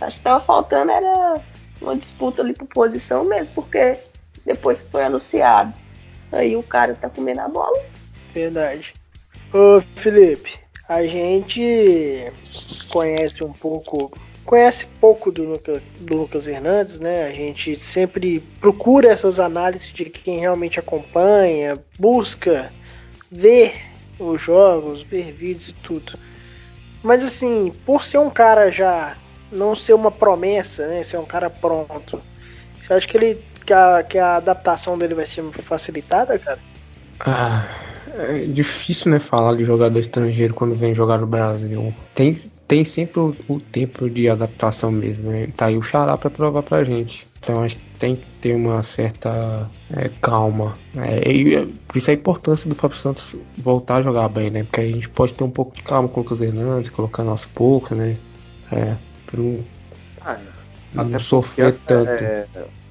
Acho 0.00 0.18
que 0.18 0.24
tava 0.24 0.44
faltando 0.44 0.90
era 0.90 1.40
uma 1.80 1.96
disputa 1.96 2.42
ali 2.42 2.52
por 2.52 2.66
posição 2.68 3.24
mesmo, 3.24 3.54
porque 3.54 3.96
depois 4.44 4.80
que 4.80 4.90
foi 4.90 5.04
anunciado, 5.04 5.72
aí 6.30 6.54
o 6.56 6.62
cara 6.62 6.94
tá 6.94 7.08
comendo 7.08 7.40
a 7.40 7.48
bola. 7.48 7.91
Verdade. 8.34 8.94
Ô 9.52 9.80
Felipe, 9.96 10.58
a 10.88 11.02
gente 11.04 12.32
conhece 12.88 13.44
um 13.44 13.52
pouco, 13.52 14.12
conhece 14.44 14.86
pouco 15.00 15.30
do, 15.30 15.44
Luca, 15.44 15.82
do 16.00 16.14
Lucas 16.16 16.46
Hernandes, 16.46 16.98
né? 16.98 17.26
A 17.26 17.32
gente 17.32 17.78
sempre 17.78 18.40
procura 18.60 19.10
essas 19.10 19.38
análises 19.38 19.92
de 19.92 20.06
quem 20.06 20.40
realmente 20.40 20.78
acompanha, 20.78 21.78
busca 21.98 22.72
ver 23.30 23.74
os 24.18 24.40
jogos, 24.40 25.02
ver 25.02 25.32
vídeos 25.32 25.68
e 25.68 25.72
tudo. 25.74 26.18
Mas 27.02 27.22
assim, 27.24 27.72
por 27.84 28.04
ser 28.04 28.18
um 28.18 28.30
cara 28.30 28.70
já 28.70 29.16
não 29.50 29.74
ser 29.74 29.92
uma 29.92 30.10
promessa, 30.10 30.86
né? 30.86 31.02
Ser 31.02 31.18
um 31.18 31.26
cara 31.26 31.50
pronto. 31.50 32.22
Você 32.80 32.94
acha 32.94 33.06
que 33.06 33.16
ele 33.16 33.44
que 33.64 33.72
a, 33.72 34.02
que 34.02 34.18
a 34.18 34.36
adaptação 34.36 34.98
dele 34.98 35.14
vai 35.14 35.26
ser 35.26 35.44
facilitada, 35.62 36.38
cara? 36.38 36.58
Ah, 37.20 37.91
é 38.14 38.44
difícil, 38.46 39.10
né, 39.10 39.18
falar 39.18 39.54
de 39.56 39.64
jogador 39.64 39.98
estrangeiro 39.98 40.54
quando 40.54 40.74
vem 40.74 40.94
jogar 40.94 41.18
no 41.18 41.26
Brasil. 41.26 41.92
Tem, 42.14 42.38
tem 42.68 42.84
sempre 42.84 43.20
o, 43.20 43.34
o 43.48 43.60
tempo 43.60 44.08
de 44.08 44.28
adaptação 44.28 44.90
mesmo, 44.90 45.30
né? 45.30 45.48
Tá 45.56 45.66
aí 45.66 45.76
o 45.76 45.82
Xará 45.82 46.16
pra 46.16 46.30
provar 46.30 46.62
pra 46.62 46.84
gente. 46.84 47.26
Então 47.40 47.62
acho 47.62 47.76
que 47.76 47.82
tem 47.98 48.16
que 48.16 48.24
ter 48.40 48.54
uma 48.54 48.82
certa 48.82 49.68
é, 49.96 50.08
calma. 50.20 50.78
É, 50.96 51.30
e 51.32 51.54
é, 51.56 51.66
por 51.88 51.96
isso 51.98 52.10
a 52.10 52.14
importância 52.14 52.68
do 52.68 52.74
Fábio 52.74 52.96
Santos 52.96 53.34
voltar 53.58 53.96
a 53.96 54.02
jogar 54.02 54.28
bem, 54.28 54.50
né? 54.50 54.62
Porque 54.62 54.80
a 54.80 54.86
gente 54.88 55.08
pode 55.08 55.34
ter 55.34 55.42
um 55.42 55.50
pouco 55.50 55.74
de 55.74 55.82
calma 55.82 56.08
com 56.08 56.20
o 56.20 56.22
Lucas 56.22 56.40
Hernandes, 56.40 56.90
colocando 56.90 57.30
aos 57.30 57.44
poucos, 57.44 57.96
né? 57.96 58.16
É, 58.70 58.94
pra 59.26 59.40
não, 59.40 59.64
Ah, 60.24 60.38
não 61.04 61.20
sofrer 61.20 61.74
tanto. 61.86 62.08
é, 62.10 62.46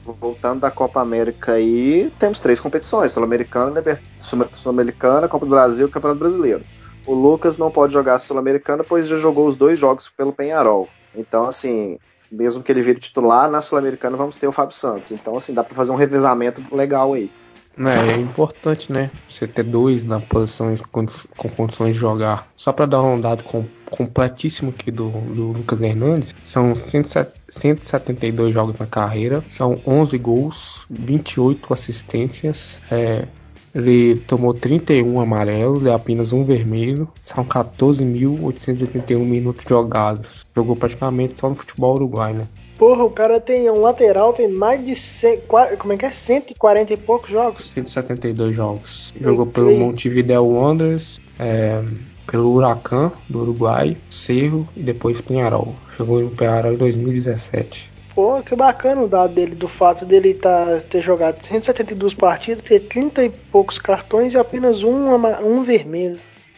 voltando 0.06 0.62
da 0.62 0.72
Copa 0.72 1.02
América 1.02 1.54
aí, 1.54 2.12
temos 2.20 2.40
três 2.40 2.60
competições: 2.60 3.12
Sul-Americana, 3.12 3.84
Sul-Americana, 4.20 5.28
Copa 5.28 5.46
do 5.46 5.52
Brasil 5.52 5.88
e 5.88 5.92
Campeonato 5.92 6.20
Brasileiro. 6.20 6.62
O 7.06 7.14
Lucas 7.14 7.58
não 7.58 7.72
pode 7.72 7.94
jogar 7.94 8.20
Sul-Americana, 8.20 8.84
pois 8.84 9.08
já 9.08 9.18
jogou 9.18 9.48
os 9.48 9.56
dois 9.56 9.80
jogos 9.80 10.10
pelo 10.10 10.32
Penharol. 10.32 10.88
Então, 11.16 11.46
assim, 11.46 11.98
mesmo 12.32 12.64
que 12.64 12.72
ele 12.72 12.82
vire 12.82 13.00
titular, 13.00 13.50
na 13.50 13.62
Sul-Americana 13.62 14.16
vamos 14.16 14.38
ter 14.38 14.48
o 14.48 14.52
Fábio 14.52 14.76
Santos. 14.76 15.12
Então, 15.12 15.36
assim, 15.36 15.54
dá 15.54 15.64
pra 15.64 15.76
fazer 15.76 15.92
um 15.92 15.96
revezamento 15.96 16.64
legal 16.74 17.14
aí. 17.14 17.32
É, 17.78 18.14
é 18.14 18.18
importante, 18.18 18.92
né? 18.92 19.10
Você 19.30 19.48
ter 19.48 19.64
dois 19.64 20.04
na 20.04 20.20
posição 20.20 20.76
com, 20.92 21.06
condições 21.50 21.96
de 21.96 22.02
jogar. 22.02 22.48
Só 22.56 22.72
para 22.72 22.86
dar 22.86 23.02
um 23.02 23.20
dado 23.20 23.44
com, 23.44 23.66
completíssimo 23.90 24.72
aqui 24.72 24.92
do, 24.92 25.10
do 25.10 25.52
Lucas 25.54 25.82
Hernandes, 25.82 26.36
são 26.52 26.76
107 26.76 27.42
172 27.52 28.54
jogos 28.54 28.80
na 28.80 28.86
carreira, 28.86 29.44
são 29.52 29.78
11 29.86 30.18
gols, 30.18 30.86
28 30.90 31.74
assistências, 31.74 32.80
é, 32.90 33.26
ele 33.74 34.18
tomou 34.28 34.54
31 34.54 35.20
amarelos 35.20 35.84
e 35.84 35.90
apenas 35.90 36.34
um 36.34 36.44
vermelho, 36.44 37.08
são 37.24 37.44
14.881 37.44 39.18
minutos 39.20 39.66
jogados. 39.68 40.46
Jogou 40.56 40.76
praticamente 40.76 41.38
só 41.40 41.50
no 41.50 41.56
futebol 41.56 41.96
uruguai, 41.96 42.34
né? 42.34 42.48
Porra, 42.82 43.04
o 43.04 43.12
cara 43.12 43.40
tem 43.40 43.70
um 43.70 43.80
lateral, 43.80 44.34
tem 44.34 44.48
mais 44.48 44.84
de 44.84 44.96
100, 44.96 45.42
qua- 45.42 45.78
como 45.78 45.94
é 45.94 45.98
que 45.98 46.06
é? 46.08 46.10
140 46.10 46.92
e 46.92 46.98
poucos 46.98 47.30
jogos. 47.30 47.70
172 47.76 48.56
jogos. 48.56 49.14
Jogou 49.22 49.46
pelo. 49.46 49.78
Montevideo 49.78 50.44
Wanderers, 50.48 51.20
é, 51.40 51.80
pelo 52.26 52.52
Huracan 52.52 53.12
do 53.30 53.42
Uruguai, 53.42 53.96
Cerro 54.10 54.68
e 54.76 54.80
depois 54.80 55.22
Penharol. 55.22 55.76
Jogou 55.96 56.22
no 56.22 56.32
Penharol 56.32 56.74
em 56.74 56.78
2017. 56.78 57.88
Pô, 58.16 58.42
que 58.42 58.56
bacana 58.56 59.04
o 59.04 59.08
dado 59.08 59.36
dele, 59.36 59.54
do 59.54 59.68
fato 59.68 60.04
dele 60.04 60.34
tá, 60.34 60.82
ter 60.90 61.04
jogado 61.04 61.38
172 61.46 62.16
partidas, 62.16 62.64
ter 62.64 62.80
30 62.80 63.26
e 63.26 63.30
poucos 63.30 63.78
cartões 63.78 64.34
e 64.34 64.40
apenas 64.40 64.82
um, 64.82 65.14
um 65.46 65.62
vermelho. 65.62 66.18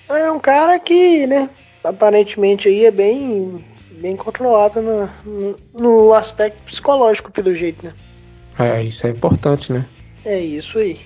É 0.10 0.32
um 0.32 0.40
cara 0.40 0.80
que, 0.80 1.28
né, 1.28 1.50
aparentemente 1.84 2.70
aí 2.70 2.86
é 2.86 2.92
bem, 2.92 3.62
bem 4.00 4.16
controlado 4.16 4.82
no, 4.82 5.58
no, 5.74 6.14
aspecto 6.14 6.62
psicológico, 6.64 7.32
pelo 7.32 7.56
jeito, 7.56 7.86
né? 7.86 7.94
É, 8.60 8.84
isso 8.84 9.06
é 9.08 9.10
importante, 9.10 9.72
né? 9.72 9.86
É 10.26 10.40
isso 10.40 10.78
aí. 10.78 11.00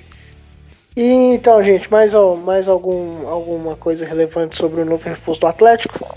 E 0.95 1.03
então, 1.03 1.63
gente, 1.63 1.89
mais, 1.91 2.13
mais 2.43 2.67
algum, 2.67 3.27
alguma 3.27 3.75
coisa 3.75 4.05
relevante 4.05 4.57
sobre 4.57 4.81
o 4.81 4.85
novo 4.85 5.03
reforço 5.03 5.41
do 5.41 5.47
Atlético? 5.47 6.07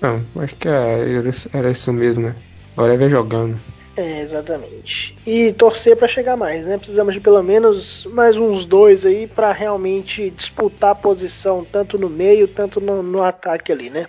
Não, 0.00 0.22
acho 0.42 0.54
que 0.56 0.68
é- 0.68 1.16
era, 1.18 1.28
isso- 1.28 1.50
era 1.52 1.70
isso 1.70 1.92
mesmo, 1.92 2.22
né? 2.28 2.36
Agora 2.76 2.94
é 2.94 2.96
ver 2.96 3.10
jogando. 3.10 3.58
É, 3.96 4.20
exatamente. 4.22 5.14
E 5.26 5.52
torcer 5.52 5.96
pra 5.96 6.08
chegar 6.08 6.36
mais, 6.36 6.66
né? 6.66 6.78
Precisamos 6.78 7.12
de 7.14 7.20
pelo 7.20 7.42
menos 7.42 8.06
mais 8.06 8.36
uns 8.36 8.64
dois 8.64 9.04
aí 9.04 9.26
pra 9.26 9.52
realmente 9.52 10.30
disputar 10.30 10.90
a 10.92 10.94
posição 10.94 11.64
tanto 11.64 11.98
no 11.98 12.08
meio, 12.08 12.48
tanto 12.48 12.80
no, 12.80 13.02
no 13.02 13.22
ataque 13.22 13.70
ali, 13.70 13.90
né? 13.90 14.06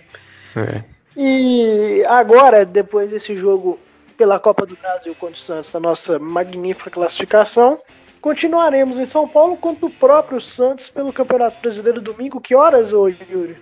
É. 0.56 0.93
E 1.16 2.04
agora, 2.08 2.64
depois 2.64 3.10
desse 3.10 3.34
jogo 3.36 3.78
pela 4.16 4.38
Copa 4.38 4.64
do 4.66 4.76
Brasil 4.76 5.14
contra 5.18 5.36
o 5.36 5.38
Santos, 5.38 5.70
da 5.72 5.80
nossa 5.80 6.18
magnífica 6.18 6.90
classificação, 6.90 7.78
continuaremos 8.20 8.98
em 8.98 9.06
São 9.06 9.28
Paulo 9.28 9.56
contra 9.56 9.86
o 9.86 9.90
próprio 9.90 10.40
Santos 10.40 10.88
pelo 10.88 11.12
Campeonato 11.12 11.60
Brasileiro 11.60 12.00
domingo. 12.00 12.40
Que 12.40 12.54
horas 12.54 12.92
hoje, 12.92 13.18
Yuri? 13.30 13.56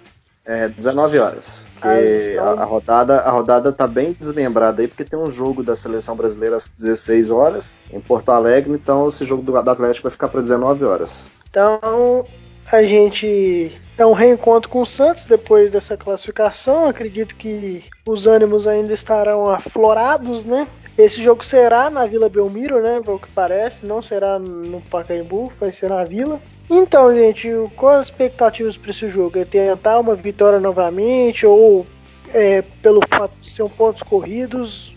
É 0.45 0.69
19 0.69 1.19
horas. 1.19 1.63
Ah, 1.81 1.89
Porque 1.89 2.33
então- 2.33 2.47
a, 2.59 2.63
a 2.63 2.65
rodada, 2.65 3.21
a 3.21 3.31
rodada 3.31 3.73
tá 3.73 3.87
bem 3.87 4.13
desmembrada 4.13 4.83
aí, 4.83 4.89
porque 4.89 5.05
tem 5.05 5.19
um 5.19 5.31
jogo 5.31 5.63
da 5.63 5.77
seleção 5.77 6.17
brasileira 6.17 6.57
às 6.57 6.69
16 6.69 7.31
horas 7.31 7.75
em 7.93 8.01
Porto 8.01 8.31
Alegre, 8.31 8.73
então 8.73 9.09
esse 9.09 9.25
jogo 9.25 9.43
do, 9.43 9.53
do 9.53 9.71
Atlético 9.71 10.05
vai 10.05 10.13
ficar 10.13 10.29
para 10.29 10.41
19 10.41 10.85
horas. 10.85 11.27
Então, 11.49 12.25
a 12.73 12.83
gente 12.83 13.71
é 13.99 14.07
um 14.07 14.15
reencontro 14.15 14.71
com 14.71 14.81
o 14.81 14.87
Santos 14.87 15.27
depois 15.27 15.71
dessa 15.71 15.95
classificação. 15.95 16.87
Acredito 16.87 17.37
que 17.37 17.85
os 18.07 18.27
ânimos 18.27 18.67
ainda 18.67 18.95
estarão 18.95 19.51
aflorados, 19.51 20.45
né? 20.45 20.67
Esse 20.97 21.23
jogo 21.23 21.45
será 21.45 21.91
na 21.91 22.07
Vila 22.07 22.29
Belmiro, 22.29 22.83
né? 22.83 23.01
Pelo 23.05 23.19
que 23.19 23.29
parece, 23.29 23.85
não 23.85 24.03
será 24.03 24.39
no 24.39 24.81
Pacaembu, 24.91 25.53
vai 25.61 25.71
ser 25.71 25.91
na 25.91 26.03
Vila. 26.05 26.41
Então, 26.69 27.13
gente, 27.13 27.49
quais 27.77 28.01
as 28.01 28.07
expectativas 28.07 28.77
para 28.77 28.91
esse 28.91 29.09
jogo? 29.11 29.39
É 29.39 29.45
tentar 29.45 29.99
uma 30.01 30.15
vitória 30.15 30.59
novamente 30.59 31.47
ou 31.47 31.87
é, 32.33 32.63
pelo 32.83 33.01
fato 33.07 33.35
de 33.41 33.51
ser 33.51 33.63
um 33.63 33.69
pontos 33.69 34.03
corridos, 34.03 34.95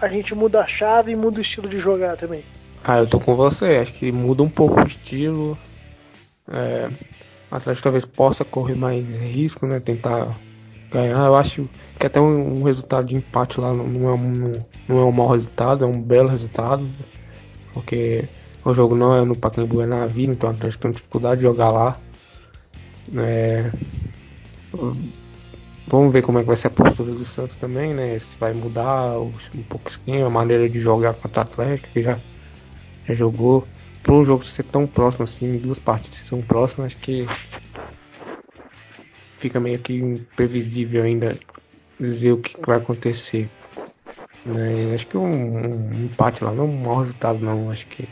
a 0.00 0.08
gente 0.08 0.34
muda 0.34 0.60
a 0.60 0.66
chave 0.66 1.12
e 1.12 1.16
muda 1.16 1.38
o 1.38 1.42
estilo 1.42 1.68
de 1.68 1.78
jogar 1.78 2.16
também? 2.16 2.42
Ah, 2.82 2.98
eu 2.98 3.06
tô 3.06 3.20
com 3.20 3.34
você. 3.34 3.76
Acho 3.76 3.92
que 3.92 4.10
muda 4.10 4.42
um 4.42 4.48
pouco 4.48 4.80
o 4.80 4.86
estilo. 4.86 5.56
É, 6.50 6.90
o 7.50 7.54
Atlético 7.54 7.84
talvez 7.84 8.04
possa 8.04 8.44
correr 8.44 8.74
mais 8.74 9.06
risco, 9.06 9.66
né? 9.66 9.80
Tentar 9.80 10.36
ganhar. 10.90 11.26
Eu 11.26 11.34
acho 11.34 11.68
que 11.98 12.06
até 12.06 12.20
um, 12.20 12.60
um 12.60 12.62
resultado 12.62 13.06
de 13.06 13.16
empate 13.16 13.60
lá 13.60 13.72
não, 13.72 14.08
é, 14.08 14.12
um, 14.12 14.64
não 14.88 14.98
é 14.98 15.04
um 15.04 15.12
mau 15.12 15.28
resultado, 15.28 15.84
é 15.84 15.86
um 15.86 16.00
belo 16.00 16.28
resultado. 16.28 16.86
Porque 17.72 18.24
o 18.64 18.74
jogo 18.74 18.94
não 18.94 19.16
é 19.16 19.24
no 19.24 19.36
Pacaembu, 19.36 19.82
é 19.82 19.86
na 19.86 20.06
Vila, 20.06 20.32
então 20.32 20.50
o 20.50 20.52
Atlético 20.52 20.82
tem 20.82 20.92
dificuldade 20.92 21.40
de 21.40 21.46
jogar 21.46 21.70
lá. 21.70 21.98
É, 23.16 23.70
Vamos 25.90 26.12
ver 26.12 26.22
como 26.22 26.38
é 26.38 26.42
que 26.42 26.46
vai 26.46 26.56
ser 26.56 26.68
a 26.68 26.70
postura 26.70 27.10
do 27.10 27.24
Santos 27.24 27.56
também, 27.56 27.92
né? 27.92 28.16
Se 28.20 28.36
vai 28.38 28.54
mudar 28.54 29.18
um 29.18 29.32
pouco 29.68 29.88
o 29.88 29.90
esquema, 29.90 30.28
a 30.28 30.30
maneira 30.30 30.68
de 30.68 30.78
jogar 30.78 31.14
contra 31.14 31.40
o 31.40 31.42
Atlético, 31.42 31.88
que 31.92 32.00
já, 32.00 32.16
já 33.08 33.14
jogou. 33.14 33.66
Para 34.02 34.14
um 34.14 34.24
jogo 34.24 34.44
ser 34.44 34.64
tão 34.64 34.86
próximo 34.86 35.24
assim, 35.24 35.58
duas 35.58 35.78
partidas 35.78 36.18
ser 36.18 36.30
tão 36.30 36.42
próximas, 36.42 36.92
acho 36.92 36.96
que 36.96 37.26
fica 39.38 39.58
meio 39.58 39.78
que 39.78 39.94
imprevisível 39.94 41.02
ainda 41.02 41.38
dizer 41.98 42.32
o 42.32 42.38
que, 42.38 42.54
vai 42.64 42.78
acontecer. 42.78 43.48
Né? 44.44 44.94
Acho 44.94 45.06
que 45.06 45.16
um, 45.16 45.26
um 45.26 46.04
empate 46.04 46.42
lá 46.42 46.52
não 46.52 46.64
é 46.64 46.66
um 46.66 46.76
mau 46.76 47.00
resultado 47.00 47.38
não. 47.40 47.70
Acho 47.70 47.86
que 47.86 48.08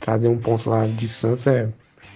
trazer 0.00 0.28
um 0.28 0.38
ponto 0.38 0.68
lá 0.68 0.86
de 0.86 1.08
Santos 1.08 1.46
é 1.46 1.68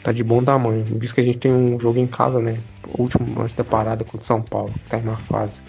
tá 0.03 0.13
de 0.13 0.23
bom 0.23 0.45
tamanho. 0.45 0.85
Visto 0.85 1.15
que 1.15 1.21
a 1.21 1.25
gente 1.25 1.39
tem 1.39 1.53
um 1.53 1.81
jogo 1.81 1.99
em 1.99 2.07
casa, 2.07 2.39
né? 2.39 2.59
O 2.87 3.03
último 3.03 3.41
antes 3.41 3.55
da 3.55 3.65
parada 3.65 4.05
contra 4.05 4.21
o 4.21 4.25
São 4.25 4.43
Paulo, 4.43 4.73
que 4.73 4.91
tá 4.91 4.99
uma 4.99 5.17
fase. 5.17 5.61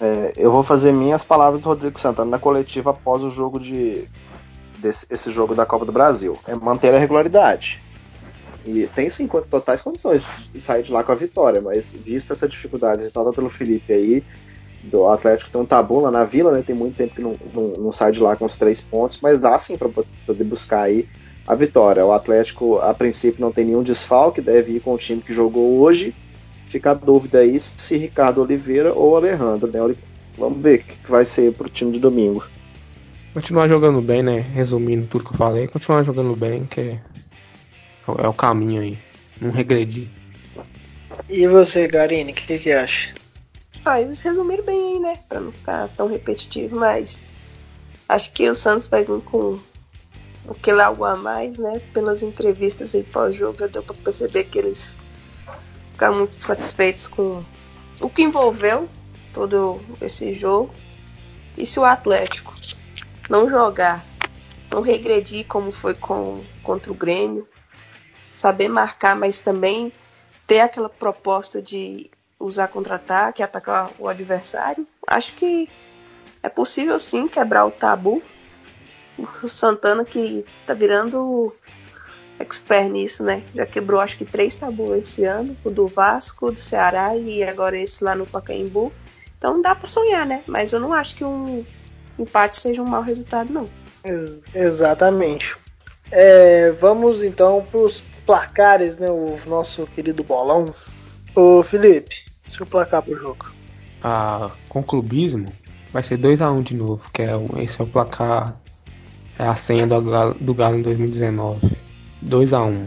É, 0.00 0.32
eu 0.36 0.50
vou 0.50 0.62
fazer 0.62 0.90
minhas 0.90 1.22
palavras 1.22 1.60
do 1.62 1.68
Rodrigo 1.68 2.00
Santana 2.00 2.30
na 2.30 2.38
coletiva 2.38 2.90
após 2.90 3.22
o 3.22 3.30
jogo 3.30 3.60
de 3.60 4.08
desse, 4.82 5.06
esse 5.08 5.30
jogo 5.30 5.54
da 5.54 5.64
Copa 5.64 5.84
do 5.84 5.92
Brasil. 5.92 6.36
É 6.46 6.54
manter 6.54 6.94
a 6.94 6.98
regularidade. 6.98 7.80
E 8.64 8.88
tem 8.94 9.10
sim 9.10 9.26
totais 9.26 9.80
condições 9.80 10.22
de 10.52 10.60
sair 10.60 10.82
de 10.82 10.92
lá 10.92 11.02
com 11.02 11.12
a 11.12 11.16
vitória, 11.16 11.60
mas 11.60 11.92
visto 11.92 12.32
essa 12.32 12.48
dificuldade 12.48 13.02
ressaltada 13.02 13.34
pelo 13.34 13.50
Felipe 13.50 13.92
aí, 13.92 14.22
do 14.84 15.06
Atlético 15.08 15.50
tem 15.50 15.60
um 15.60 15.66
tabu 15.66 16.00
lá 16.00 16.10
na 16.10 16.24
Vila, 16.24 16.52
né? 16.52 16.62
Tem 16.64 16.74
muito 16.74 16.96
tempo 16.96 17.14
que 17.14 17.22
não, 17.22 17.36
não, 17.54 17.68
não 17.78 17.92
sai 17.92 18.12
de 18.12 18.20
lá 18.20 18.34
com 18.36 18.44
os 18.44 18.56
três 18.56 18.80
pontos, 18.80 19.18
mas 19.22 19.38
dá 19.38 19.56
sim 19.58 19.76
para 19.76 19.88
poder 19.88 20.44
buscar 20.44 20.82
aí 20.82 21.06
a 21.46 21.54
vitória. 21.54 22.04
O 22.04 22.12
Atlético, 22.12 22.78
a 22.78 22.92
princípio, 22.92 23.40
não 23.40 23.52
tem 23.52 23.64
nenhum 23.64 23.82
desfalque, 23.82 24.40
deve 24.40 24.72
ir 24.72 24.80
com 24.80 24.94
o 24.94 24.98
time 24.98 25.22
que 25.22 25.32
jogou 25.32 25.78
hoje. 25.78 26.14
Fica 26.66 26.92
a 26.92 26.94
dúvida 26.94 27.40
aí 27.40 27.58
se 27.60 27.96
Ricardo 27.96 28.40
Oliveira 28.40 28.92
ou 28.92 29.16
Alejandro, 29.16 29.70
né? 29.70 29.94
Vamos 30.36 30.62
ver 30.62 30.80
o 30.80 30.84
que 30.84 31.10
vai 31.10 31.24
ser 31.24 31.52
pro 31.52 31.68
time 31.68 31.92
de 31.92 31.98
domingo. 31.98 32.44
Continuar 33.34 33.66
jogando 33.66 34.02
bem, 34.02 34.22
né? 34.22 34.40
Resumindo 34.40 35.06
tudo 35.06 35.24
que 35.24 35.32
eu 35.32 35.38
falei, 35.38 35.66
continuar 35.66 36.02
jogando 36.02 36.36
bem, 36.36 36.66
que 36.66 36.80
é, 36.80 37.00
é 38.18 38.28
o 38.28 38.34
caminho 38.34 38.82
aí. 38.82 38.98
Não 39.40 39.50
regredir. 39.50 40.08
E 41.30 41.46
você, 41.46 41.88
Garine, 41.88 42.32
o 42.32 42.34
que, 42.34 42.58
que 42.58 42.70
acha? 42.70 43.14
Ah, 43.84 44.00
eles 44.00 44.20
resumiram 44.20 44.64
bem 44.64 44.92
aí, 44.92 45.00
né? 45.00 45.18
Pra 45.28 45.40
não 45.40 45.50
ficar 45.50 45.88
tão 45.96 46.08
repetitivo, 46.08 46.76
mas 46.76 47.22
acho 48.06 48.30
que 48.32 48.48
o 48.50 48.54
Santos 48.54 48.86
vai 48.88 49.02
vir 49.02 49.20
com 49.22 49.58
aquele 50.48 50.82
algo 50.82 51.04
a 51.04 51.16
mais, 51.16 51.56
né? 51.56 51.80
Pelas 51.94 52.22
entrevistas 52.22 52.94
aí 52.94 53.02
pós-jogo, 53.02 53.66
deu 53.66 53.82
pra 53.82 53.94
perceber 53.94 54.44
que 54.44 54.58
eles 54.58 54.98
ficaram 55.92 56.16
muito 56.16 56.34
satisfeitos 56.34 57.08
com 57.08 57.42
o 57.98 58.10
que 58.10 58.22
envolveu 58.22 58.88
todo 59.32 59.80
esse 60.02 60.34
jogo. 60.34 60.70
E 61.56 61.64
se 61.64 61.80
o 61.80 61.84
Atlético 61.84 62.54
não 63.28 63.48
jogar, 63.48 64.04
não 64.70 64.80
regredir 64.80 65.46
como 65.46 65.70
foi 65.70 65.94
com, 65.94 66.42
contra 66.62 66.90
o 66.90 66.94
Grêmio, 66.94 67.48
saber 68.30 68.68
marcar, 68.68 69.16
mas 69.16 69.38
também 69.38 69.92
ter 70.46 70.60
aquela 70.60 70.88
proposta 70.88 71.60
de 71.62 72.10
usar 72.38 72.68
contra-ataque, 72.68 73.42
atacar 73.42 73.90
o 73.98 74.08
adversário, 74.08 74.86
acho 75.06 75.34
que 75.34 75.68
é 76.42 76.48
possível 76.48 76.98
sim 76.98 77.28
quebrar 77.28 77.64
o 77.64 77.70
tabu 77.70 78.22
o 79.18 79.48
Santana 79.48 80.04
que 80.04 80.44
tá 80.66 80.74
virando 80.74 81.54
expert 82.38 82.90
nisso, 82.90 83.22
né? 83.22 83.42
Já 83.54 83.66
quebrou 83.66 84.00
acho 84.00 84.16
que 84.16 84.24
três 84.24 84.56
tabus 84.56 84.98
esse 84.98 85.24
ano, 85.24 85.56
o 85.64 85.70
do 85.70 85.86
Vasco, 85.86 86.50
do 86.50 86.60
Ceará 86.60 87.16
e 87.16 87.42
agora 87.42 87.78
esse 87.78 88.02
lá 88.02 88.14
no 88.14 88.26
Pacaembu. 88.26 88.92
Então 89.38 89.60
dá 89.60 89.74
para 89.74 89.88
sonhar, 89.88 90.26
né? 90.26 90.42
Mas 90.46 90.72
eu 90.72 90.80
não 90.80 90.92
acho 90.92 91.14
que 91.14 91.24
um 91.24 91.64
empate 92.18 92.56
seja 92.56 92.82
um 92.82 92.86
mau 92.86 93.02
resultado, 93.02 93.52
não. 93.52 93.68
Ex 94.04 94.40
exatamente. 94.54 95.54
É, 96.10 96.70
vamos 96.80 97.22
então 97.22 97.66
para 97.70 97.80
os 97.80 98.02
placares, 98.26 98.96
né? 98.98 99.10
O 99.10 99.38
nosso 99.46 99.86
querido 99.86 100.22
bolão. 100.22 100.74
Ô 101.34 101.62
Felipe, 101.62 102.24
seu 102.50 102.66
placar 102.66 103.02
pro 103.02 103.18
jogo. 103.18 103.50
Ah, 104.02 104.50
com 104.68 104.82
clubismo 104.82 105.52
vai 105.92 106.02
ser 106.02 106.18
2x1 106.18 106.52
um 106.52 106.62
de 106.62 106.74
novo, 106.74 107.02
que 107.12 107.22
é 107.22 107.36
o, 107.36 107.46
esse 107.58 107.80
é 107.80 107.84
o 107.84 107.86
placar 107.86 108.56
é 109.38 109.44
a 109.44 109.56
senha 109.56 109.86
do 109.86 110.00
Galo, 110.02 110.36
do 110.40 110.54
Galo 110.54 110.78
em 110.78 110.82
2019. 110.82 111.76
2 112.20 112.52
x 112.52 112.60
1 112.60 112.86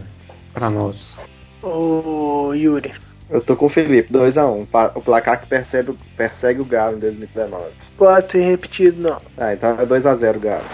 para 0.52 0.70
nós. 0.70 1.16
Ô 1.62 2.52
Yuri. 2.54 3.05
Eu 3.28 3.40
tô 3.40 3.56
com 3.56 3.66
o 3.66 3.68
Felipe, 3.68 4.12
2 4.12 4.36
x 4.36 4.46
1 4.46 4.66
O 4.94 5.02
placar 5.02 5.40
que 5.40 5.46
persegue, 5.46 5.92
persegue 6.16 6.60
o 6.60 6.64
Galo 6.64 6.96
em 6.96 7.00
2019. 7.00 7.64
Pode 7.98 8.30
ser 8.30 8.42
repetido, 8.42 9.02
não. 9.02 9.20
Ah, 9.36 9.52
então 9.52 9.80
é 9.80 9.84
2 9.84 10.06
x 10.06 10.20
0 10.20 10.40
Galo. 10.40 10.64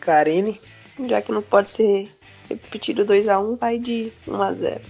Karine. 0.00 0.60
Já 1.08 1.20
que 1.20 1.32
não 1.32 1.42
pode 1.42 1.68
ser 1.68 2.08
repetido 2.48 3.04
2 3.04 3.26
x 3.26 3.36
1 3.36 3.56
vai 3.56 3.78
de 3.78 4.12
1 4.28 4.44
x 4.44 4.58
0 4.60 4.80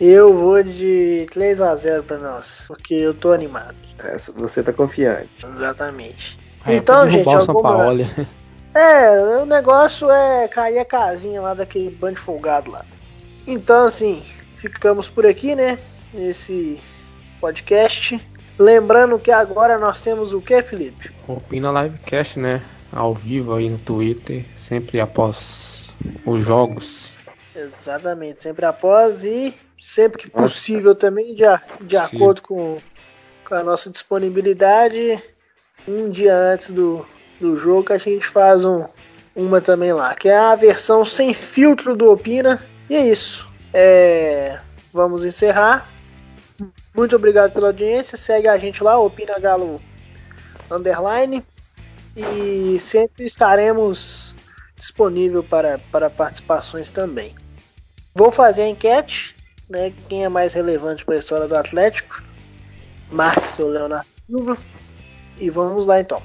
Eu 0.00 0.34
vou 0.34 0.62
de 0.62 1.26
3 1.30 1.60
x 1.60 1.82
0 1.82 2.02
para 2.04 2.18
nós, 2.18 2.64
porque 2.66 2.94
eu 2.94 3.12
tô 3.12 3.32
animado. 3.32 3.76
É, 3.98 4.16
você 4.34 4.62
tá 4.62 4.72
confiante. 4.72 5.28
Exatamente. 5.56 6.38
É, 6.66 6.76
então, 6.76 7.08
gente, 7.10 7.28
alguma... 7.28 7.40
São 7.42 7.62
Paulo. 7.62 8.00
É, 8.74 9.38
o 9.40 9.46
negócio 9.46 10.10
é 10.10 10.48
cair 10.48 10.80
a 10.80 10.84
casinha 10.84 11.40
lá 11.40 11.54
daquele 11.54 11.90
bando 11.90 12.18
folgado 12.18 12.72
lá. 12.72 12.84
Então, 13.46 13.86
assim, 13.86 14.20
ficamos 14.56 15.06
por 15.06 15.24
aqui, 15.24 15.54
né? 15.54 15.78
Nesse 16.14 16.80
podcast. 17.40 18.18
Lembrando 18.58 19.18
que 19.18 19.30
agora 19.30 19.78
nós 19.78 20.00
temos 20.00 20.32
o 20.32 20.40
que, 20.40 20.62
Felipe? 20.62 21.10
Opina 21.26 21.82
Livecast, 21.82 22.38
né? 22.38 22.62
Ao 22.92 23.12
vivo 23.12 23.54
aí 23.54 23.68
no 23.68 23.78
Twitter, 23.78 24.44
sempre 24.56 25.00
após 25.00 25.92
os 26.24 26.42
jogos. 26.42 27.12
Exatamente, 27.54 28.42
sempre 28.42 28.64
após 28.64 29.24
e 29.24 29.54
sempre 29.80 30.22
que 30.22 30.30
possível 30.30 30.94
também, 30.94 31.34
de, 31.34 31.42
de 31.82 31.96
acordo 31.96 32.42
com, 32.42 32.76
com 33.46 33.54
a 33.54 33.62
nossa 33.62 33.90
disponibilidade, 33.90 35.22
um 35.86 36.10
dia 36.10 36.34
antes 36.34 36.70
do, 36.70 37.04
do 37.40 37.56
jogo, 37.58 37.92
a 37.92 37.98
gente 37.98 38.26
faz 38.26 38.64
um, 38.64 38.86
uma 39.34 39.60
também 39.60 39.92
lá, 39.92 40.14
que 40.14 40.28
é 40.28 40.36
a 40.36 40.54
versão 40.54 41.04
sem 41.04 41.34
filtro 41.34 41.96
do 41.96 42.10
Opina. 42.10 42.64
E 42.88 42.94
é 42.94 43.06
isso. 43.06 43.46
É, 43.72 44.58
vamos 44.92 45.24
encerrar. 45.24 45.93
Muito 46.94 47.16
obrigado 47.16 47.52
pela 47.52 47.68
audiência. 47.68 48.16
Segue 48.16 48.48
a 48.48 48.56
gente 48.56 48.82
lá, 48.82 48.98
Opina 48.98 49.38
Galo 49.38 49.80
Underline. 50.70 51.42
E 52.16 52.78
sempre 52.80 53.26
estaremos 53.26 54.34
disponível 54.76 55.42
para, 55.42 55.78
para 55.90 56.08
participações 56.08 56.88
também. 56.90 57.34
Vou 58.14 58.30
fazer 58.30 58.62
a 58.62 58.68
enquete, 58.68 59.34
né? 59.68 59.92
Quem 60.08 60.24
é 60.24 60.28
mais 60.28 60.52
relevante 60.52 61.04
para 61.04 61.14
a 61.16 61.18
história 61.18 61.48
do 61.48 61.56
Atlético? 61.56 62.22
Marque 63.10 63.52
seu 63.52 63.68
Leonardo 63.68 64.06
Silva. 64.26 64.56
E 65.38 65.50
vamos 65.50 65.86
lá 65.86 66.00
então. 66.00 66.22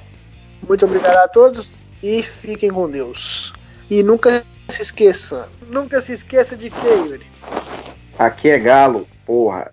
Muito 0.68 0.84
obrigado 0.84 1.16
a 1.16 1.28
todos 1.28 1.78
e 2.02 2.22
fiquem 2.22 2.70
com 2.70 2.88
Deus. 2.88 3.52
E 3.90 4.02
nunca 4.02 4.44
se 4.68 4.82
esqueça. 4.82 5.48
Nunca 5.68 6.00
se 6.00 6.12
esqueça 6.12 6.56
de 6.56 6.70
que, 6.70 6.86
Yuri? 6.86 7.26
Aqui 8.18 8.50
é 8.50 8.58
Galo, 8.58 9.08
porra. 9.26 9.72